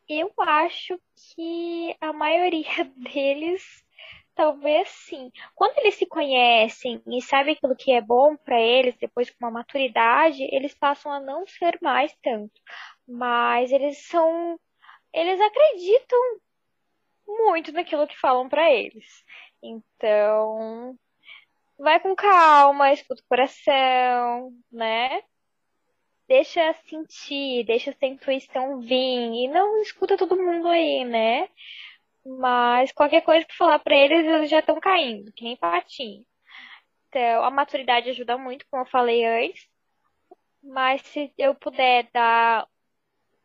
Eu 0.09 0.33
acho 0.39 0.99
que 1.15 1.95
a 2.01 2.11
maioria 2.11 2.83
deles 2.97 3.63
talvez 4.35 4.87
sim. 4.89 5.31
Quando 5.55 5.77
eles 5.79 5.95
se 5.95 6.05
conhecem 6.05 7.01
e 7.07 7.21
sabem 7.21 7.53
aquilo 7.55 7.75
que 7.75 7.91
é 7.91 8.01
bom 8.01 8.37
para 8.37 8.59
eles, 8.59 8.95
depois 8.97 9.29
com 9.29 9.45
uma 9.45 9.51
maturidade, 9.51 10.43
eles 10.51 10.73
passam 10.73 11.11
a 11.11 11.19
não 11.19 11.45
ser 11.47 11.77
mais 11.81 12.15
tanto. 12.23 12.53
Mas 13.07 13.71
eles 13.71 13.97
são 14.07 14.59
eles 15.13 15.39
acreditam 15.41 16.19
muito 17.27 17.71
naquilo 17.71 18.07
que 18.07 18.17
falam 18.19 18.49
para 18.49 18.71
eles. 18.71 19.05
Então, 19.61 20.97
vai 21.77 21.99
com 21.99 22.15
calma, 22.15 22.93
escuta 22.93 23.21
o 23.21 23.27
coração, 23.27 24.53
né? 24.71 25.21
Deixa 26.29 26.73
sentir, 26.87 27.63
deixa 27.65 27.89
essa 27.89 28.05
intuição 28.05 28.79
vir 28.81 29.33
e 29.33 29.47
não 29.47 29.81
escuta 29.81 30.15
todo 30.15 30.37
mundo 30.37 30.67
aí, 30.67 31.03
né? 31.03 31.49
Mas 32.23 32.91
qualquer 32.91 33.21
coisa 33.21 33.43
que 33.47 33.57
falar 33.57 33.79
para 33.79 33.95
eles, 33.95 34.23
eles 34.23 34.47
já 34.47 34.59
estão 34.59 34.79
caindo, 34.79 35.33
que 35.33 35.43
nem 35.43 35.57
patinho. 35.57 36.23
Então, 37.07 37.43
a 37.43 37.49
maturidade 37.49 38.11
ajuda 38.11 38.37
muito, 38.37 38.63
como 38.69 38.83
eu 38.83 38.89
falei 38.91 39.25
antes. 39.25 39.67
Mas 40.61 41.01
se 41.01 41.33
eu 41.35 41.55
puder 41.55 42.07
dar 42.13 42.67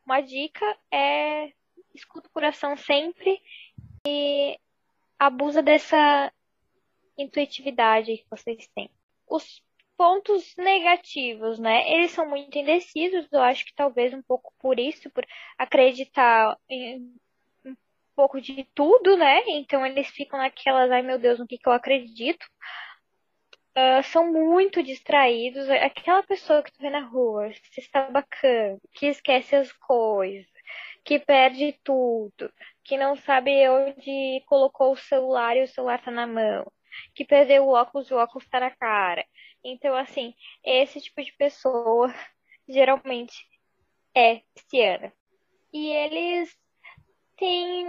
uma 0.04 0.20
dica 0.20 0.78
é 0.92 1.50
escuta 1.94 2.28
o 2.28 2.32
coração 2.32 2.76
sempre 2.76 3.40
e 4.06 4.60
abusa 5.18 5.62
dessa 5.62 6.30
intuitividade 7.16 8.18
que 8.18 8.26
vocês 8.28 8.68
têm. 8.74 8.90
Os 9.26 9.62
pontos 9.96 10.54
negativos, 10.56 11.58
né? 11.58 11.90
Eles 11.92 12.10
são 12.12 12.28
muito 12.28 12.56
indecisos, 12.58 13.26
eu 13.32 13.40
acho 13.42 13.64
que 13.64 13.74
talvez 13.74 14.12
um 14.14 14.22
pouco 14.22 14.52
por 14.60 14.78
isso, 14.78 15.10
por 15.10 15.24
acreditar 15.58 16.56
em 16.68 17.14
um 17.64 17.76
pouco 18.16 18.40
de 18.40 18.64
tudo, 18.74 19.16
né? 19.16 19.42
Então 19.48 19.84
eles 19.84 20.08
ficam 20.08 20.38
naquelas, 20.38 20.90
ai 20.90 21.02
meu 21.02 21.18
Deus, 21.18 21.38
no 21.38 21.46
que, 21.46 21.58
que 21.58 21.68
eu 21.68 21.72
acredito. 21.72 22.46
Uh, 23.76 24.02
são 24.04 24.32
muito 24.32 24.82
distraídos. 24.82 25.68
Aquela 25.68 26.22
pessoa 26.22 26.62
que 26.62 26.72
tu 26.72 26.80
vê 26.80 26.90
na 26.90 27.00
rua, 27.00 27.52
se 27.72 27.80
está 27.80 28.08
bacana, 28.08 28.78
que 28.92 29.06
esquece 29.06 29.56
as 29.56 29.72
coisas, 29.72 30.46
que 31.04 31.18
perde 31.18 31.72
tudo, 31.82 32.52
que 32.84 32.96
não 32.96 33.16
sabe 33.16 33.68
onde 33.68 34.42
colocou 34.46 34.92
o 34.92 34.96
celular 34.96 35.56
e 35.56 35.64
o 35.64 35.68
celular 35.68 36.00
tá 36.02 36.10
na 36.10 36.26
mão, 36.26 36.70
que 37.14 37.24
perdeu 37.24 37.64
o 37.64 37.72
óculos 37.72 38.10
e 38.10 38.14
o 38.14 38.18
óculos 38.18 38.48
tá 38.48 38.60
na 38.60 38.70
cara. 38.70 39.24
Então, 39.64 39.94
assim, 39.96 40.34
esse 40.62 41.00
tipo 41.00 41.22
de 41.22 41.32
pessoa 41.32 42.12
geralmente 42.68 43.46
é 44.14 44.42
pisciana. 44.54 45.12
E 45.72 45.88
eles 45.90 46.56
têm, 47.36 47.86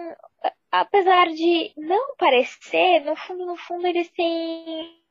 apesar 0.72 1.28
de 1.28 1.74
não 1.78 2.16
parecer, 2.16 3.02
no 3.02 3.16
fundo, 3.16 3.46
no 3.46 3.58
fundo, 3.58 3.86
eles 3.86 4.10
têm 4.12 5.04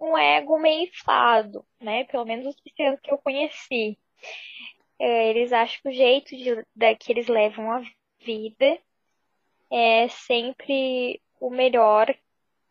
um 0.00 0.16
ego 0.16 0.58
meio 0.58 0.84
inflado, 0.88 1.64
né? 1.80 2.04
Pelo 2.04 2.24
menos 2.24 2.46
os 2.46 2.60
piscianos 2.60 3.00
que 3.00 3.12
eu 3.12 3.18
conheci. 3.18 3.98
É, 4.98 5.30
eles 5.30 5.52
acham 5.52 5.80
que 5.82 5.88
o 5.88 5.92
jeito 5.92 6.36
de, 6.36 6.66
de, 6.74 6.96
que 6.96 7.12
eles 7.12 7.26
levam 7.26 7.70
a 7.72 7.82
vida 8.20 8.78
é 9.70 10.08
sempre 10.08 11.20
o 11.40 11.50
melhor 11.50 12.14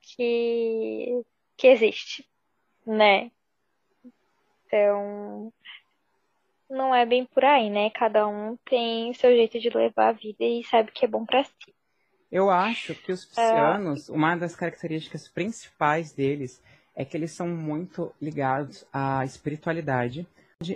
que, 0.02 1.24
que 1.58 1.68
existe, 1.68 2.28
né? 2.86 3.32
Então, 4.66 5.52
não 6.70 6.96
é 6.96 7.06
bem 7.06 7.26
por 7.26 7.44
aí, 7.44 7.70
né? 7.70 7.90
Cada 7.90 8.28
um 8.28 8.58
tem 8.70 9.14
seu 9.14 9.32
jeito 9.32 9.60
de 9.60 9.70
levar 9.70 10.10
a 10.10 10.14
vida 10.14 10.44
e 10.44 10.64
sabe 10.64 10.90
o 10.90 10.94
que 10.94 11.06
é 11.06 11.08
bom 11.08 11.26
para 11.26 11.44
si. 11.44 11.74
Eu 12.32 12.50
acho 12.50 12.96
que 12.96 13.12
os 13.12 13.26
piscianos, 13.26 14.10
é... 14.10 14.14
uma 14.14 14.36
das 14.38 14.56
características 14.56 15.28
principais 15.28 16.14
deles 16.14 16.62
é 16.96 17.04
que 17.04 17.18
eles 17.18 17.32
são 17.32 17.48
muito 17.48 18.14
ligados 18.22 18.86
à 18.92 19.26
espiritualidade. 19.26 20.26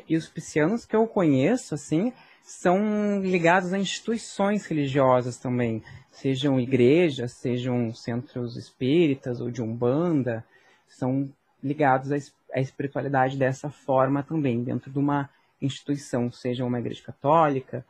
E 0.09 0.17
os 0.17 0.27
piscianos 0.27 0.85
que 0.85 0.95
eu 0.95 1.07
conheço, 1.07 1.75
assim, 1.75 2.11
são 2.41 3.21
ligados 3.21 3.71
a 3.71 3.79
instituições 3.79 4.65
religiosas 4.65 5.37
também, 5.37 5.83
sejam 6.11 6.59
igrejas, 6.59 7.33
sejam 7.33 7.93
centros 7.93 8.57
espíritas 8.57 9.39
ou 9.39 9.49
de 9.49 9.61
umbanda, 9.61 10.43
são 10.87 11.31
ligados 11.65 12.11
à 12.11 12.59
espiritualidade 12.59 13.37
dessa 13.37 13.71
forma 13.71 14.21
também, 14.21 14.63
dentro 14.63 14.91
de 14.91 14.99
uma 14.99 15.27
instituição, 15.59 16.31
seja 16.31 16.63
uma 16.63 16.79
igreja 16.79 17.01
católica. 17.03 17.83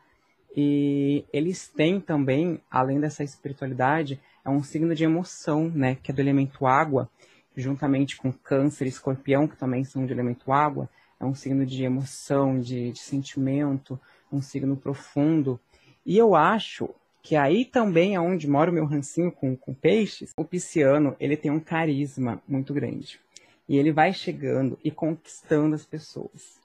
E 0.55 1.25
eles 1.33 1.67
têm 1.67 1.99
também, 1.99 2.61
além 2.71 3.01
dessa 3.01 3.21
espiritualidade, 3.21 4.19
é 4.45 4.49
um 4.49 4.63
signo 4.63 4.95
de 4.95 5.03
emoção, 5.03 5.69
né, 5.69 5.97
que 6.01 6.09
é 6.09 6.13
do 6.13 6.21
elemento 6.21 6.65
água, 6.65 7.09
juntamente 7.55 8.15
com 8.15 8.31
câncer 8.31 8.85
e 8.85 8.89
escorpião, 8.89 9.45
que 9.45 9.57
também 9.57 9.83
são 9.83 10.05
de 10.05 10.13
elemento 10.13 10.53
água, 10.53 10.89
é 11.19 11.25
um 11.25 11.35
signo 11.35 11.65
de 11.65 11.83
emoção, 11.83 12.59
de, 12.59 12.91
de 12.91 12.99
sentimento, 12.99 13.99
um 14.31 14.41
signo 14.41 14.77
profundo. 14.77 15.59
E 16.05 16.17
eu 16.17 16.33
acho 16.33 16.89
que 17.21 17.35
aí 17.35 17.65
também 17.65 18.15
é 18.15 18.19
onde 18.19 18.47
mora 18.47 18.71
o 18.71 18.73
meu 18.73 18.85
rancinho 18.85 19.31
com, 19.31 19.55
com 19.55 19.73
peixes. 19.73 20.31
O 20.37 20.45
pisciano, 20.45 21.15
ele 21.19 21.35
tem 21.35 21.51
um 21.51 21.59
carisma 21.59 22.41
muito 22.47 22.73
grande. 22.73 23.19
E 23.67 23.77
ele 23.77 23.91
vai 23.91 24.13
chegando 24.13 24.77
e 24.83 24.91
conquistando 24.91 25.75
as 25.75 25.85
pessoas. 25.85 26.59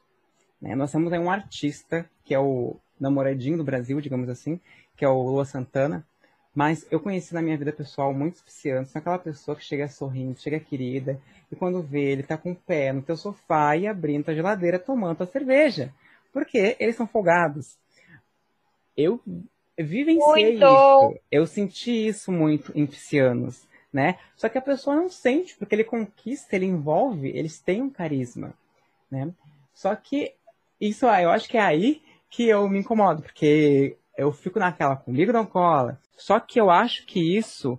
Né? 0.61 0.75
Nós 0.75 0.93
temos 0.93 1.13
aí 1.13 1.19
um 1.19 1.31
artista, 1.31 2.09
que 2.25 2.35
é 2.35 2.39
o 2.39 2.77
namoradinho 2.99 3.57
do 3.57 3.65
Brasil, 3.65 4.01
digamos 4.01 4.29
assim, 4.29 4.61
que 4.97 5.05
é 5.05 5.09
o 5.09 5.23
Lua 5.23 5.45
Santana. 5.45 6.07
Mas 6.55 6.87
eu 6.91 7.01
conheci 7.01 7.33
na 7.33 7.41
minha 7.41 7.57
vida 7.57 7.73
pessoal 7.73 8.13
muitos 8.13 8.43
piscianos, 8.43 8.95
aquela 8.95 9.19
pessoa 9.19 9.57
que 9.57 9.65
chega 9.65 9.89
sorrindo, 9.89 10.39
chega 10.39 10.59
querida, 10.59 11.21
e 11.51 11.57
quando 11.57 11.81
vê 11.81 12.11
ele 12.11 12.23
tá 12.23 12.37
com 12.37 12.53
o 12.53 12.57
pé 12.57 12.93
no 12.93 13.03
teu 13.03 13.17
sofá 13.17 13.77
e 13.77 13.87
abrindo 13.87 14.29
a 14.29 14.35
geladeira 14.35 14.79
tomando 14.79 15.23
a 15.23 15.27
cerveja. 15.27 15.93
Porque 16.33 16.77
eles 16.79 16.97
são 16.97 17.07
folgados. 17.07 17.79
Eu 18.97 19.21
vivenciei 19.79 20.59
muito. 20.59 20.65
isso. 20.65 21.21
Eu 21.31 21.47
senti 21.47 22.09
isso 22.09 22.31
muito 22.31 22.73
em 22.75 22.87
piscianos, 22.87 23.67
né? 23.93 24.19
Só 24.37 24.49
que 24.49 24.59
a 24.59 24.63
pessoa 24.63 24.97
não 24.97 25.09
sente, 25.09 25.57
porque 25.57 25.75
ele 25.75 25.85
conquista, 25.85 26.57
ele 26.57 26.67
envolve, 26.67 27.29
eles 27.29 27.61
têm 27.61 27.83
um 27.83 27.91
carisma, 27.91 28.55
né? 29.11 29.33
Só 29.75 29.95
que 29.95 30.35
isso, 30.81 31.07
eu 31.07 31.31
acho 31.31 31.49
que 31.49 31.59
é 31.59 31.61
aí 31.61 32.03
que 32.29 32.49
eu 32.49 32.69
me 32.69 32.79
incomodo, 32.79 33.23
porque 33.23 33.97
eu 34.17 34.33
fico 34.33 34.59
naquela 34.59 34.97
comigo 34.97 35.33
não 35.33 35.45
cola. 35.45 35.99
Só 36.17 36.39
que 36.39 36.61
eu 36.61 36.71
acho 36.71 37.05
que 37.07 37.37
isso 37.37 37.79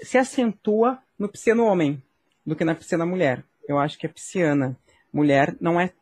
se 0.00 0.16
acentua 0.16 0.98
no 1.18 1.28
pisciano 1.28 1.64
homem 1.64 2.02
do 2.44 2.56
que 2.56 2.64
na 2.64 2.74
pisciana 2.74 3.04
mulher. 3.04 3.44
Eu 3.68 3.78
acho 3.78 3.98
que 3.98 4.06
a 4.06 4.10
pisciana 4.10 4.76
mulher 5.12 5.54
não 5.60 5.80
é 5.80 5.92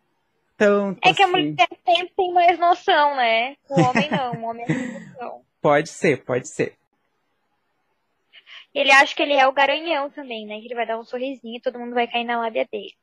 tanto 0.56 1.00
É 1.02 1.12
que 1.12 1.22
a 1.22 1.26
assim. 1.26 1.32
mulher 1.32 1.68
sempre 1.84 2.12
tem 2.16 2.32
mais 2.32 2.58
noção, 2.58 3.16
né? 3.16 3.56
O 3.68 3.80
homem 3.80 4.10
não, 4.10 4.42
o 4.42 4.44
homem 4.44 4.66
tem 4.66 4.92
noção. 4.92 5.42
Pode 5.60 5.88
ser, 5.88 6.24
pode 6.24 6.48
ser. 6.48 6.77
Ele 8.74 8.90
acha 8.90 9.14
que 9.14 9.22
ele 9.22 9.34
é 9.34 9.46
o 9.46 9.52
garanhão 9.52 10.10
também, 10.10 10.46
né? 10.46 10.60
Que 10.60 10.66
ele 10.66 10.74
vai 10.74 10.86
dar 10.86 10.98
um 10.98 11.04
sorrisinho 11.04 11.56
e 11.56 11.60
todo 11.60 11.78
mundo 11.78 11.94
vai 11.94 12.06
cair 12.06 12.24
na 12.24 12.40
lábia 12.40 12.66
dele. 12.70 12.94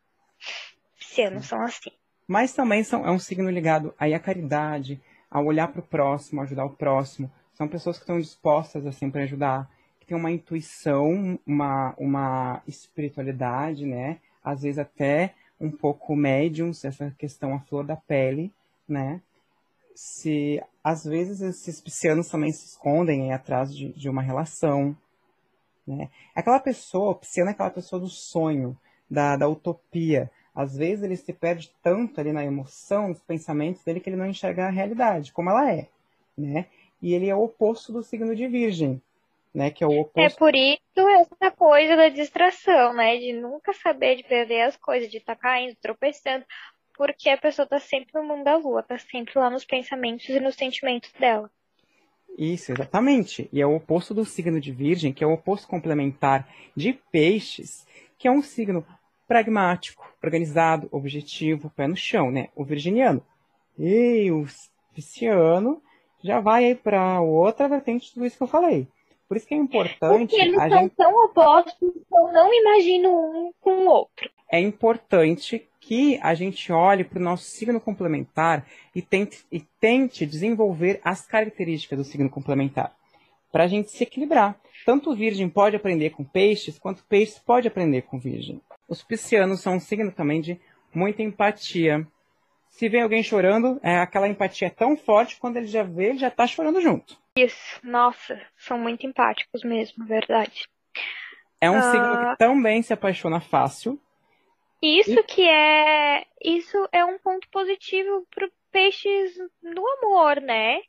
Piscianos 0.98 1.48
são 1.48 1.62
assim. 1.62 1.92
Mas 2.28 2.54
também 2.54 2.84
são, 2.84 3.06
é 3.06 3.12
um 3.12 3.20
signo 3.20 3.50
ligado 3.50 3.94
aí 4.00 4.14
à 4.14 4.20
caridade, 4.20 5.00
ao 5.30 5.46
olhar 5.46 5.68
para 5.68 5.80
o 5.80 5.88
próximo, 5.88 6.42
ajudar 6.42 6.66
o 6.66 6.76
próximo. 6.76 7.32
São 7.54 7.68
pessoas 7.68 7.98
que 7.98 8.04
estão 8.04 8.20
dispostas 8.20 8.86
assim 8.86 9.10
para 9.10 9.24
ajudar, 9.24 9.70
que 10.00 10.06
têm 10.06 10.18
uma 10.18 10.32
intuição, 10.32 11.40
uma, 11.46 11.94
uma 11.98 12.62
espiritualidade, 12.68 13.86
né? 13.86 14.20
Às 14.44 14.62
vezes 14.64 14.80
até 14.80 15.34
um 15.60 15.72
pouco 15.72 16.16
médiums, 16.16 16.84
essa 16.84 17.14
questão 17.18 17.54
à 17.54 17.60
flor 17.60 17.86
da 17.86 17.96
pele, 17.96 18.52
né? 18.88 19.22
Se 19.96 20.62
às 20.84 21.06
vezes 21.06 21.42
esses 21.42 21.80
piscianos 21.80 22.28
também 22.28 22.52
se 22.52 22.66
escondem 22.66 23.24
aí 23.24 23.32
atrás 23.32 23.74
de, 23.74 23.94
de 23.94 24.10
uma 24.10 24.22
relação, 24.22 24.96
né? 25.88 26.10
Aquela 26.36 26.60
pessoa, 26.60 27.12
o 27.12 27.16
pisciano 27.16 27.50
é 27.50 27.54
aquela 27.54 27.70
pessoa 27.72 28.00
do 28.00 28.08
sonho, 28.10 28.78
da, 29.10 29.36
da 29.38 29.48
utopia. 29.48 30.30
Às 30.54 30.76
vezes 30.78 31.04
ele 31.04 31.16
se 31.18 31.34
perde 31.34 31.72
tanto 31.84 32.20
ali 32.20 32.32
na 32.32 32.44
emoção, 32.46 33.10
nos 33.10 33.22
pensamentos 33.22 33.84
dele, 33.84 34.00
que 34.00 34.10
ele 34.10 34.16
não 34.18 34.26
enxerga 34.28 34.68
a 34.68 34.72
realidade, 34.72 35.32
como 35.34 35.50
ela 35.50 35.72
é, 35.72 35.88
né? 36.38 36.68
E 37.02 37.14
ele 37.14 37.28
é 37.30 37.36
o 37.36 37.44
oposto 37.44 37.92
do 37.92 38.02
signo 38.04 38.36
de 38.36 38.48
virgem, 38.48 39.02
né? 39.54 39.70
Que 39.70 39.84
é 39.84 39.88
o 39.88 39.92
É 40.16 40.30
oposto. 40.30 40.40
por 40.40 40.56
isso 40.56 40.80
essa 41.20 41.52
coisa 41.52 41.96
da 41.96 42.10
distração, 42.10 42.94
né? 42.94 43.18
De 43.18 43.34
nunca 43.34 43.74
saber 43.74 44.16
de 44.18 44.24
perder 44.24 44.62
as 44.62 44.78
coisas, 44.78 45.10
de 45.12 45.18
estar 45.18 45.36
caindo, 45.36 45.76
tropeçando, 45.82 46.46
porque 46.98 47.30
a 47.30 47.38
pessoa 47.38 47.68
tá 47.68 47.80
sempre 47.80 48.12
no 48.14 48.24
mundo 48.24 48.44
da 48.44 48.58
lua, 48.58 48.82
tá 48.84 48.98
sempre 48.98 49.38
lá 49.38 49.50
nos 49.50 49.66
pensamentos 49.66 50.28
e 50.30 50.40
nos 50.40 50.56
sentimentos 50.56 51.12
dela. 51.14 51.52
Isso, 52.38 52.72
exatamente. 52.72 53.50
E 53.52 53.62
é 53.62 53.66
o 53.66 53.76
oposto 53.76 54.14
do 54.14 54.26
signo 54.26 54.60
de 54.60 54.72
Virgem, 54.72 55.14
que 55.14 55.24
é 55.24 55.28
o 55.28 55.34
oposto 55.34 55.68
complementar 55.68 56.48
de 56.76 56.94
Peixes, 57.12 57.86
que 58.18 58.28
é 58.28 58.32
um 58.32 58.42
signo 58.42 58.86
pragmático, 59.28 60.06
organizado, 60.24 60.88
objetivo, 60.92 61.72
pé 61.76 61.88
no 61.88 61.96
chão, 61.96 62.30
né? 62.32 62.50
O 62.56 62.64
virginiano. 62.64 63.24
E 63.78 64.30
o 64.32 64.46
pisciano 64.94 65.82
já 66.24 66.40
vai 66.40 66.66
aí 66.66 66.76
para 66.76 67.22
outra 67.22 67.68
vertente 67.68 68.08
de 68.08 68.14
tudo 68.14 68.26
isso 68.26 68.38
que 68.38 68.44
eu 68.44 68.48
falei. 68.48 68.88
Por 69.28 69.38
isso 69.38 69.48
que 69.48 69.56
é 69.56 69.58
importante 69.58 70.30
Porque 70.30 70.42
eles 70.42 70.56
são 70.56 70.70
gente 70.70 70.96
tão 70.96 71.26
opostos 71.26 71.74
que 71.80 72.16
eu 72.16 72.32
não 72.32 72.54
imagino 72.54 73.10
um 73.10 73.52
com 73.60 73.72
o 73.72 73.88
outro. 73.88 74.30
é 74.52 74.60
importante 74.60 75.68
que 75.88 76.20
a 76.24 76.34
gente 76.34 76.72
olhe 76.74 77.04
para 77.04 77.20
o 77.20 77.22
nosso 77.22 77.44
signo 77.44 77.80
complementar 77.80 78.66
e 78.96 79.04
tente, 79.04 79.46
e 79.52 79.60
tente 79.80 80.26
desenvolver 80.26 81.00
as 81.04 81.28
características 81.28 82.00
do 82.00 82.04
signo 82.04 82.28
complementar, 82.28 82.92
para 83.52 83.66
a 83.66 83.68
gente 83.68 83.92
se 83.92 84.02
equilibrar. 84.02 84.60
Tanto 84.84 85.12
o 85.12 85.16
virgem 85.16 85.48
pode 85.48 85.76
aprender 85.76 86.10
com 86.10 86.24
peixes, 86.24 86.80
quanto 86.80 87.04
peixes 87.04 87.38
pode 87.38 87.68
aprender 87.68 88.02
com 88.02 88.18
virgem. 88.18 88.60
Os 88.90 89.04
piscianos 89.04 89.62
são 89.62 89.76
um 89.76 89.80
signo 89.80 90.12
também 90.12 90.42
de 90.42 90.60
muita 90.92 91.22
empatia. 91.22 92.06
Se 92.68 92.90
vem 92.90 93.04
alguém 93.04 93.22
chorando, 93.22 93.80
é 93.84 93.98
aquela 94.00 94.28
empatia 94.28 94.68
é 94.68 94.72
tão 94.72 94.98
forte 94.98 95.38
quando 95.38 95.58
ele 95.58 95.68
já 95.68 95.84
vê, 95.84 96.10
ele 96.10 96.18
já 96.18 96.30
está 96.30 96.48
chorando 96.48 96.82
junto. 96.82 97.16
Isso, 97.38 97.80
nossa, 97.84 98.42
são 98.58 98.80
muito 98.80 99.06
empáticos 99.06 99.64
mesmo, 99.64 100.04
verdade. 100.04 100.64
É 101.62 101.70
um 101.70 101.78
Ah. 101.78 101.92
signo 101.92 102.32
que 102.32 102.38
também 102.40 102.82
se 102.82 102.92
apaixona 102.92 103.40
fácil. 103.40 104.00
Isso 104.86 105.24
que 105.24 105.42
é, 105.42 106.26
isso 106.44 106.78
é 106.92 107.04
um 107.04 107.18
ponto 107.18 107.48
positivo 107.52 108.26
para 108.34 108.48
peixes 108.72 109.36
no 109.64 109.84
amor, 110.00 110.42
né? 110.42 110.80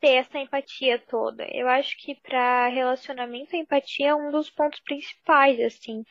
Ter 0.00 0.16
essa 0.16 0.38
empatia 0.38 0.98
toda. 1.08 1.46
Eu 1.52 1.68
acho 1.68 1.96
que 1.98 2.14
para 2.16 2.68
relacionamento 2.68 3.54
a 3.54 3.58
empatia 3.58 4.08
é 4.08 4.14
um 4.14 4.30
dos 4.30 4.50
pontos 4.50 4.80
principais, 4.80 5.60
assim. 5.60 6.04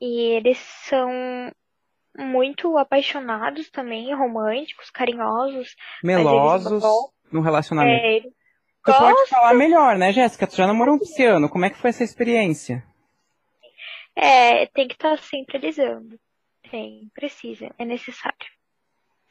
E 0.00 0.20
eles 0.36 0.58
são 0.58 1.10
muito 2.16 2.76
apaixonados 2.76 3.70
também, 3.70 4.14
românticos, 4.14 4.90
carinhosos. 4.90 5.76
Melosos 6.02 6.82
no 7.30 7.40
relacionamento. 7.40 8.04
É, 8.04 8.20
Tu 8.84 8.92
pode 8.92 9.12
gostam. 9.14 9.38
falar 9.38 9.54
melhor, 9.54 9.96
né, 9.96 10.12
Jéssica? 10.12 10.46
Tu 10.46 10.56
já 10.56 10.66
namorou 10.66 10.94
um 10.94 10.98
pisciano. 10.98 11.48
Como 11.48 11.64
é 11.64 11.70
que 11.70 11.78
foi 11.78 11.90
essa 11.90 12.04
experiência? 12.04 12.82
É, 14.20 14.66
tem 14.66 14.88
que 14.88 14.94
estar 14.94 15.16
sempre 15.18 15.56
alisando. 15.56 16.18
Tem, 16.70 17.08
precisa, 17.14 17.72
é 17.78 17.84
necessário. 17.84 18.36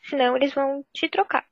Senão 0.03 0.35
eles 0.37 0.53
vão 0.53 0.83
te 0.93 1.09
trocar. 1.09 1.45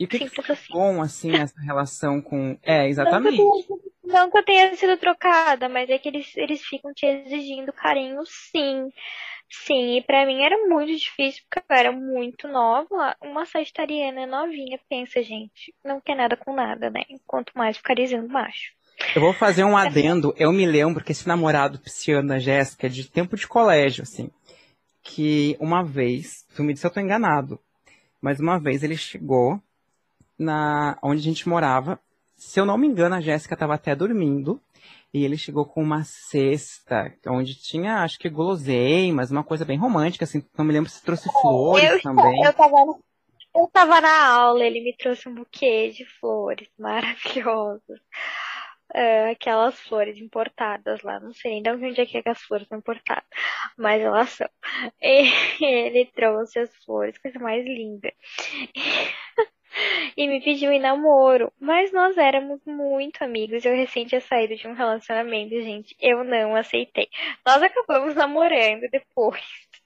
E 0.00 0.04
o 0.04 0.08
que, 0.08 0.18
Simples 0.18 0.50
assim. 0.50 0.72
bom, 0.72 1.02
assim, 1.02 1.32
essa 1.36 1.60
relação 1.60 2.20
com... 2.20 2.58
É, 2.62 2.78
Não 2.78 2.86
exatamente. 2.86 3.36
que, 3.36 3.42
eu 3.42 3.78
tenha, 3.78 3.92
não 4.04 4.30
que 4.30 4.38
eu 4.38 4.44
tenha 4.44 4.74
sido 4.74 4.96
trocada, 4.96 5.68
mas 5.68 5.88
é 5.90 5.98
que 5.98 6.08
eles, 6.08 6.34
eles 6.36 6.62
ficam 6.64 6.92
te 6.94 7.04
exigindo 7.06 7.72
carinho, 7.72 8.20
sim. 8.26 8.90
Sim, 9.50 9.98
e 9.98 10.02
pra 10.02 10.24
mim 10.24 10.42
era 10.42 10.56
muito 10.66 10.96
difícil, 10.96 11.44
porque 11.48 11.64
eu 11.70 11.76
era 11.76 11.92
muito 11.92 12.48
nova. 12.48 13.14
Uma 13.20 13.44
sagitariana 13.44 14.26
novinha, 14.26 14.80
pensa, 14.88 15.22
gente, 15.22 15.74
não 15.84 16.00
quer 16.00 16.16
nada 16.16 16.36
com 16.38 16.54
nada, 16.54 16.88
né? 16.90 17.02
Quanto 17.26 17.52
mais 17.54 17.76
ficar 17.76 17.94
dizendo 17.94 18.28
macho. 18.28 18.72
Eu 19.14 19.20
vou 19.20 19.32
fazer 19.32 19.64
um 19.64 19.76
adendo. 19.76 20.34
Eu 20.36 20.52
me 20.52 20.64
lembro 20.66 21.02
que 21.04 21.12
esse 21.12 21.26
namorado 21.28 21.78
pisciano 21.78 22.28
da 22.28 22.38
Jéssica 22.38 22.86
é 22.86 22.90
de 22.90 23.08
tempo 23.08 23.36
de 23.36 23.46
colégio, 23.46 24.02
assim. 24.02 24.30
Que 25.02 25.56
uma 25.60 25.82
vez, 25.84 26.46
tu 26.54 26.62
me 26.62 26.72
disse 26.72 26.82
se 26.82 26.86
eu 26.86 26.90
tô 26.90 27.00
enganado, 27.00 27.58
mas 28.20 28.40
uma 28.40 28.58
vez 28.58 28.82
ele 28.82 28.96
chegou 28.96 29.60
na 30.38 30.96
onde 31.02 31.20
a 31.20 31.24
gente 31.24 31.48
morava. 31.48 31.98
Se 32.36 32.58
eu 32.58 32.64
não 32.64 32.78
me 32.78 32.86
engano, 32.86 33.14
a 33.14 33.20
Jéssica 33.20 33.54
estava 33.54 33.74
até 33.74 33.94
dormindo. 33.94 34.60
E 35.14 35.24
ele 35.26 35.36
chegou 35.36 35.66
com 35.66 35.82
uma 35.82 36.04
cesta, 36.04 37.12
onde 37.26 37.54
tinha, 37.54 38.02
acho 38.02 38.18
que 38.18 38.30
guloseimas, 38.30 39.30
uma 39.30 39.44
coisa 39.44 39.62
bem 39.62 39.76
romântica, 39.78 40.24
assim. 40.24 40.42
Não 40.56 40.64
me 40.64 40.72
lembro 40.72 40.88
se 40.88 41.02
trouxe 41.02 41.28
flores 41.42 41.84
Eu, 41.84 42.00
também. 42.00 42.42
eu, 42.42 42.52
tava, 42.54 42.76
eu 43.54 43.68
tava 43.70 44.00
na 44.00 44.26
aula, 44.28 44.64
ele 44.64 44.82
me 44.82 44.96
trouxe 44.96 45.28
um 45.28 45.34
buquê 45.34 45.90
de 45.90 46.06
flores 46.18 46.66
maravilhosas. 46.80 48.00
É, 48.94 49.30
aquelas 49.30 49.78
flores 49.80 50.18
importadas 50.18 51.02
lá, 51.02 51.18
não 51.18 51.32
sei 51.32 51.62
de 51.62 51.70
onde 51.70 52.00
é 52.00 52.06
que 52.06 52.18
é 52.18 52.22
que 52.22 52.28
as 52.28 52.42
flores 52.42 52.68
são 52.68 52.78
importadas, 52.78 53.24
mas 53.76 54.02
elas 54.02 54.30
são. 54.30 54.48
E 55.00 55.64
ele 55.64 56.06
trouxe 56.06 56.58
as 56.58 56.74
flores, 56.84 57.18
coisa 57.18 57.38
mais 57.38 57.64
linda. 57.64 58.12
E 60.16 60.26
me 60.28 60.40
pediu 60.42 60.70
em 60.70 60.80
namoro, 60.80 61.52
mas 61.58 61.92
nós 61.92 62.16
éramos 62.18 62.60
muito 62.66 63.22
amigos. 63.24 63.64
Eu 63.64 63.74
recém 63.74 64.04
tinha 64.04 64.20
saído 64.20 64.54
de 64.54 64.66
um 64.68 64.74
relacionamento, 64.74 65.50
gente. 65.62 65.96
Eu 66.00 66.22
não 66.24 66.54
aceitei. 66.54 67.08
Nós 67.46 67.62
acabamos 67.62 68.14
namorando 68.14 68.82
depois. 68.90 69.42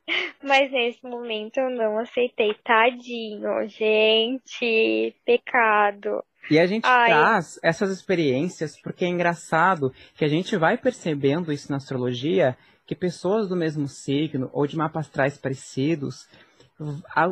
Mas 0.42 0.71
nesse 0.71 1.05
momento 1.05 1.59
eu 1.59 1.71
não 1.71 1.99
aceitei. 1.99 2.55
Tadinho, 2.62 3.69
gente. 3.69 5.14
Pecado. 5.25 6.25
E 6.50 6.59
a 6.59 6.66
gente 6.66 6.87
Ai. 6.87 7.11
traz 7.11 7.59
essas 7.62 7.90
experiências 7.90 8.80
porque 8.80 9.04
é 9.04 9.09
engraçado 9.09 9.92
que 10.14 10.24
a 10.24 10.28
gente 10.28 10.56
vai 10.56 10.78
percebendo 10.78 11.52
isso 11.52 11.70
na 11.70 11.76
astrologia, 11.76 12.56
que 12.87 12.94
pessoas 12.94 13.48
do 13.48 13.56
mesmo 13.56 13.88
signo 13.88 14.48
ou 14.52 14.66
de 14.66 14.76
mapas 14.76 15.06
astrais 15.06 15.37
parecidos, 15.37 16.28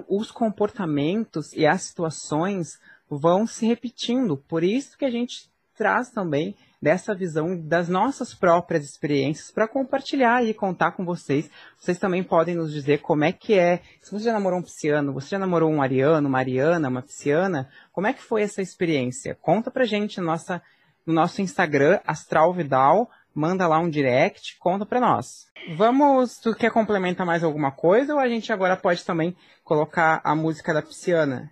os 0.09 0.31
comportamentos 0.31 1.53
e 1.53 1.66
as 1.66 1.83
situações 1.83 2.81
vão 3.08 3.46
se 3.46 3.67
repetindo. 3.67 4.37
Por 4.37 4.65
isso 4.65 4.98
que 4.98 5.04
a 5.04 5.10
gente 5.10 5.48
traz 5.77 6.10
também 6.10 6.56
dessa 6.85 7.15
visão 7.15 7.59
das 7.59 7.89
nossas 7.89 8.35
próprias 8.35 8.85
experiências 8.85 9.51
para 9.51 9.67
compartilhar 9.67 10.45
e 10.45 10.53
contar 10.53 10.93
com 10.93 11.03
vocês. 11.03 11.51
Vocês 11.79 11.99
também 11.99 12.23
podem 12.23 12.55
nos 12.55 12.71
dizer 12.71 12.99
como 12.99 13.25
é 13.25 13.33
que 13.33 13.59
é. 13.59 13.81
Se 14.03 14.13
você 14.13 14.27
já 14.27 14.35
namorou 14.35 14.59
um 14.59 14.63
pisciano, 14.63 15.11
você 15.15 15.31
já 15.31 15.39
namorou 15.39 15.71
um 15.71 15.81
ariano, 15.81 16.29
uma 16.29 16.39
ariana, 16.39 16.91
uma 16.91 17.01
pisciana, 17.01 17.71
como 17.91 18.07
é 18.07 18.13
que 18.13 18.21
foi 18.21 18.43
essa 18.43 18.61
experiência? 18.61 19.35
Conta 19.35 19.71
pra 19.71 19.87
gente 19.87 20.21
no, 20.21 20.27
nossa, 20.27 20.61
no 21.07 21.15
nosso 21.15 21.41
Instagram, 21.41 22.01
Astral 22.07 22.53
Vidal, 22.53 23.11
manda 23.35 23.67
lá 23.67 23.79
um 23.79 23.89
direct, 23.89 24.59
conta 24.59 24.85
pra 24.85 25.01
nós. 25.01 25.47
Vamos, 25.79 26.37
tu 26.37 26.55
quer 26.55 26.71
complementar 26.71 27.25
mais 27.25 27.43
alguma 27.43 27.73
coisa 27.73 28.13
ou 28.13 28.21
a 28.21 28.29
gente 28.29 28.53
agora 28.53 28.77
pode 28.77 29.03
também 29.07 29.35
colocar 29.65 30.21
a 30.23 30.35
música 30.35 30.75
da 30.75 30.83
pisciana? 30.83 31.51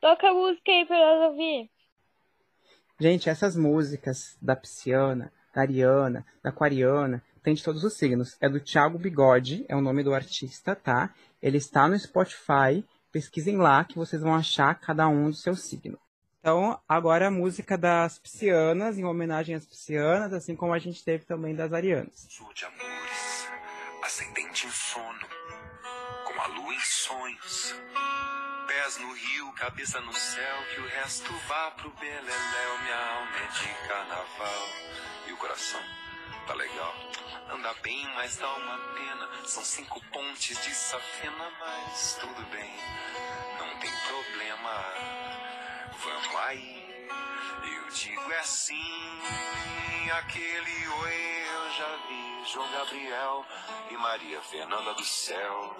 Toca 0.00 0.30
a 0.30 0.32
música 0.32 0.72
aí 0.72 0.86
pra 0.86 0.96
nós 0.96 1.30
ouvir. 1.30 1.71
Gente, 3.02 3.28
essas 3.28 3.56
músicas 3.56 4.36
da 4.40 4.54
pisciana, 4.54 5.32
da 5.52 5.62
ariana, 5.62 6.24
da 6.40 6.50
aquariana, 6.50 7.20
tem 7.42 7.52
de 7.52 7.60
todos 7.60 7.82
os 7.82 7.94
signos. 7.94 8.36
É 8.40 8.48
do 8.48 8.60
Thiago 8.60 8.96
Bigode, 8.96 9.66
é 9.68 9.74
o 9.74 9.80
nome 9.80 10.04
do 10.04 10.14
artista, 10.14 10.76
tá? 10.76 11.12
Ele 11.42 11.58
está 11.58 11.88
no 11.88 11.98
Spotify, 11.98 12.84
pesquisem 13.10 13.56
lá 13.56 13.82
que 13.82 13.96
vocês 13.96 14.22
vão 14.22 14.32
achar 14.32 14.76
cada 14.76 15.08
um 15.08 15.30
do 15.30 15.34
seu 15.34 15.56
signo. 15.56 15.98
Então, 16.38 16.78
agora 16.88 17.26
a 17.26 17.30
música 17.32 17.76
das 17.76 18.20
piscianas, 18.20 18.96
em 18.96 19.04
homenagem 19.04 19.56
às 19.56 19.66
piscianas, 19.66 20.32
assim 20.32 20.54
como 20.54 20.72
a 20.72 20.78
gente 20.78 21.04
teve 21.04 21.24
também 21.24 21.56
das 21.56 21.72
arianas. 21.72 22.28
Sou 22.30 22.54
de 22.54 22.64
amores, 22.64 23.48
ascendente 24.04 24.68
em 24.68 24.70
sono, 24.70 25.26
com 26.24 26.40
a 26.40 26.46
lua 26.46 26.72
em 26.72 26.78
sonhos. 26.78 27.74
Pés 28.72 28.96
no 28.96 29.12
rio, 29.12 29.52
cabeça 29.52 30.00
no 30.00 30.14
céu, 30.14 30.56
que 30.72 30.80
o 30.80 30.88
resto 30.88 31.30
vá 31.46 31.72
pro 31.72 31.90
beleléu. 31.90 32.78
Minha 32.82 32.96
alma 32.96 33.36
é 33.36 33.46
de 33.48 33.86
carnaval 33.86 34.68
e 35.26 35.32
o 35.32 35.36
coração 35.36 35.82
tá 36.46 36.54
legal. 36.54 36.94
Anda 37.50 37.74
bem, 37.82 38.02
mas 38.14 38.38
dá 38.38 38.50
uma 38.50 38.78
pena. 38.94 39.28
São 39.44 39.62
cinco 39.62 40.02
pontes 40.06 40.58
de 40.64 40.74
safena, 40.74 41.52
mas 41.60 42.16
tudo 42.18 42.42
bem, 42.46 42.74
não 43.58 43.78
tem 43.78 43.92
problema. 44.08 44.94
Vamos 45.98 46.36
aí. 46.46 47.08
Eu 47.76 47.88
digo 47.90 48.32
é 48.32 48.38
assim, 48.38 49.20
aquele 50.16 50.88
oi 50.88 51.31
já 51.76 51.96
vi. 52.08 52.44
João 52.52 52.70
Gabriel 52.70 53.46
e 53.90 53.96
Maria 53.96 54.40
Fernanda 54.42 54.94
do 54.94 55.04
céu. 55.04 55.76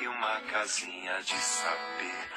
E 0.00 0.08
uma 0.08 0.40
casinha 0.42 1.22
de 1.22 1.34
saber. 1.34 2.30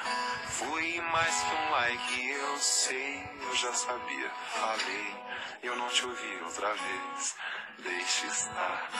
Foi 0.48 1.00
mais 1.00 1.42
que 1.42 1.54
um 1.54 1.70
like, 1.70 2.30
eu 2.30 2.58
sei, 2.58 3.30
eu 3.40 3.56
já 3.56 3.72
sabia. 3.72 4.30
Falei, 4.30 5.16
eu 5.62 5.76
não 5.76 5.88
te 5.88 6.04
ouvi 6.04 6.40
outra 6.44 6.72
vez. 6.74 7.36
Deixe 7.78 8.26
estar. 8.26 8.90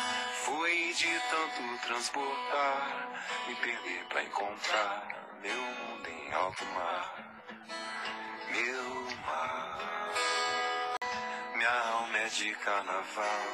Foi 0.44 0.92
de 0.94 1.20
tanto 1.30 1.86
transbordar, 1.86 3.08
me 3.46 3.54
perder 3.56 4.04
pra 4.08 4.22
encontrar 4.22 5.08
meu 5.42 5.60
mundo 5.60 6.08
em 6.08 6.32
alto 6.32 6.64
mar. 6.66 7.14
Meu 8.50 9.04
mar. 9.26 9.78
Minha 11.54 11.97
de 12.30 12.54
carnaval. 12.56 13.46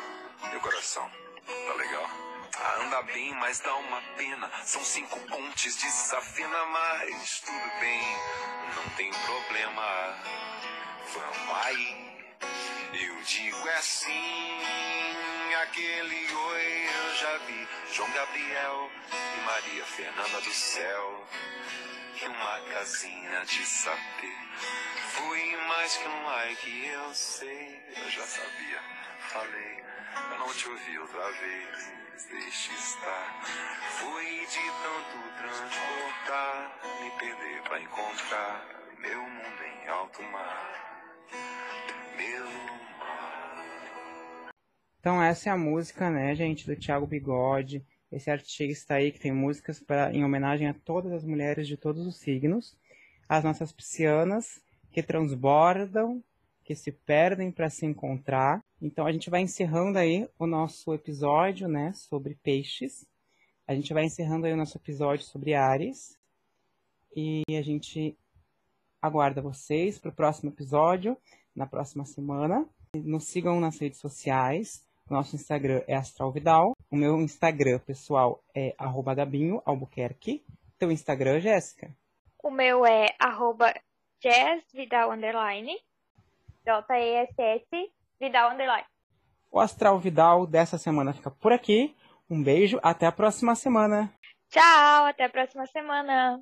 Meu 0.50 0.60
coração, 0.60 1.08
tá 1.46 1.74
legal? 1.74 2.10
Ah, 2.56 2.78
anda 2.82 3.02
bem, 3.02 3.32
mas 3.34 3.60
dá 3.60 3.74
uma 3.76 4.02
pena. 4.16 4.50
São 4.64 4.82
cinco 4.84 5.18
pontes 5.28 5.76
de 5.76 5.90
safena, 5.90 6.64
mas 6.66 7.40
tudo 7.40 7.80
bem, 7.80 8.02
não 8.74 8.88
tem 8.96 9.10
problema. 9.12 10.18
Vamos 11.12 11.66
aí. 11.66 12.14
Eu 12.94 13.22
digo 13.22 13.68
é 13.68 13.76
assim, 13.76 14.60
aquele 15.62 16.34
oi 16.34 16.86
eu 16.86 17.16
já 17.16 17.38
vi. 17.38 17.68
João 17.92 18.10
Gabriel 18.10 18.90
e 19.12 19.40
Maria 19.46 19.84
Fernanda 19.84 20.40
do 20.40 20.52
céu. 20.52 21.26
E 22.20 22.26
uma 22.26 22.60
casinha 22.72 23.44
de 23.44 23.66
sapê. 23.66 24.36
Fui 25.10 25.56
mais 25.68 25.96
que 25.96 26.08
um 26.08 26.24
like, 26.24 26.86
eu 26.86 27.14
sei, 27.14 27.73
eu 27.96 28.10
já 28.10 28.22
sabia. 28.22 28.80
Falei, 29.30 29.84
eu 30.32 30.38
não 30.38 30.52
te 30.52 30.68
ouvi 30.68 30.98
outra 30.98 31.30
vez, 31.30 31.92
deixe 32.30 32.72
estar. 32.72 33.42
Fui 33.98 34.24
de 34.46 34.64
tanto 34.82 35.16
transportar, 35.38 36.80
me 37.02 37.10
perder 37.18 37.62
pra 37.62 37.80
encontrar 37.80 38.66
meu 39.00 39.22
mundo 39.22 39.62
em 39.62 39.88
alto 39.88 40.22
mar. 40.24 41.26
Meu 42.16 42.44
mar. 42.98 44.50
Então 45.00 45.22
essa 45.22 45.50
é 45.50 45.52
a 45.52 45.56
música, 45.56 46.10
né, 46.10 46.34
gente, 46.34 46.66
do 46.66 46.76
Thiago 46.76 47.06
Bigode. 47.06 47.84
Esse 48.10 48.30
artista 48.30 48.94
aí 48.94 49.10
que 49.10 49.18
tem 49.18 49.32
músicas 49.32 49.80
pra, 49.80 50.12
em 50.12 50.24
homenagem 50.24 50.68
a 50.68 50.74
todas 50.74 51.12
as 51.12 51.24
mulheres 51.24 51.66
de 51.66 51.76
todos 51.76 52.06
os 52.06 52.16
signos. 52.16 52.76
As 53.28 53.42
nossas 53.42 53.72
piscianas, 53.72 54.62
que 54.92 55.02
transbordam, 55.02 56.22
que 56.64 56.74
se 56.74 56.90
perdem 56.90 57.52
para 57.52 57.68
se 57.68 57.84
encontrar. 57.84 58.60
Então 58.80 59.06
a 59.06 59.12
gente 59.12 59.30
vai 59.30 59.42
encerrando 59.42 59.98
aí 59.98 60.28
o 60.38 60.46
nosso 60.46 60.92
episódio, 60.94 61.68
né, 61.68 61.92
sobre 61.92 62.36
peixes. 62.42 63.06
A 63.66 63.74
gente 63.74 63.92
vai 63.92 64.04
encerrando 64.04 64.46
aí 64.46 64.52
o 64.52 64.56
nosso 64.56 64.76
episódio 64.76 65.24
sobre 65.24 65.54
Ares. 65.54 66.18
E 67.16 67.42
a 67.56 67.62
gente 67.62 68.16
aguarda 69.00 69.40
vocês 69.40 69.98
para 69.98 70.10
o 70.10 70.14
próximo 70.14 70.50
episódio, 70.50 71.16
na 71.54 71.66
próxima 71.66 72.04
semana. 72.04 72.66
Nos 72.96 73.24
sigam 73.28 73.60
nas 73.60 73.78
redes 73.78 74.00
sociais. 74.00 74.84
Nosso 75.08 75.36
Instagram 75.36 75.82
é 75.86 75.94
Astral 75.94 76.32
Vidal. 76.32 76.72
O 76.90 76.96
meu 76.96 77.20
Instagram 77.20 77.78
pessoal 77.80 78.42
é 78.54 78.74
arroba 78.78 79.14
Gabinho 79.14 79.62
Albuquerque. 79.64 80.44
Teu 80.78 80.90
Instagram, 80.90 81.40
Jéssica? 81.40 81.94
O 82.42 82.50
meu 82.50 82.84
é 82.84 83.14
arroba 83.18 83.72
Jazz 84.20 84.64
Vidal 84.72 85.12
Underline. 85.12 85.76
J-E-S-S 86.66 87.92
Vidal 88.20 88.52
Underline. 88.52 88.86
O 89.50 89.60
Astral 89.60 89.98
Vidal 89.98 90.46
dessa 90.46 90.78
semana 90.78 91.12
fica 91.12 91.30
por 91.30 91.52
aqui. 91.52 91.94
Um 92.28 92.42
beijo, 92.42 92.80
até 92.82 93.06
a 93.06 93.12
próxima 93.12 93.54
semana. 93.54 94.12
Tchau, 94.50 95.04
até 95.06 95.24
a 95.24 95.28
próxima 95.28 95.66
semana. 95.66 96.40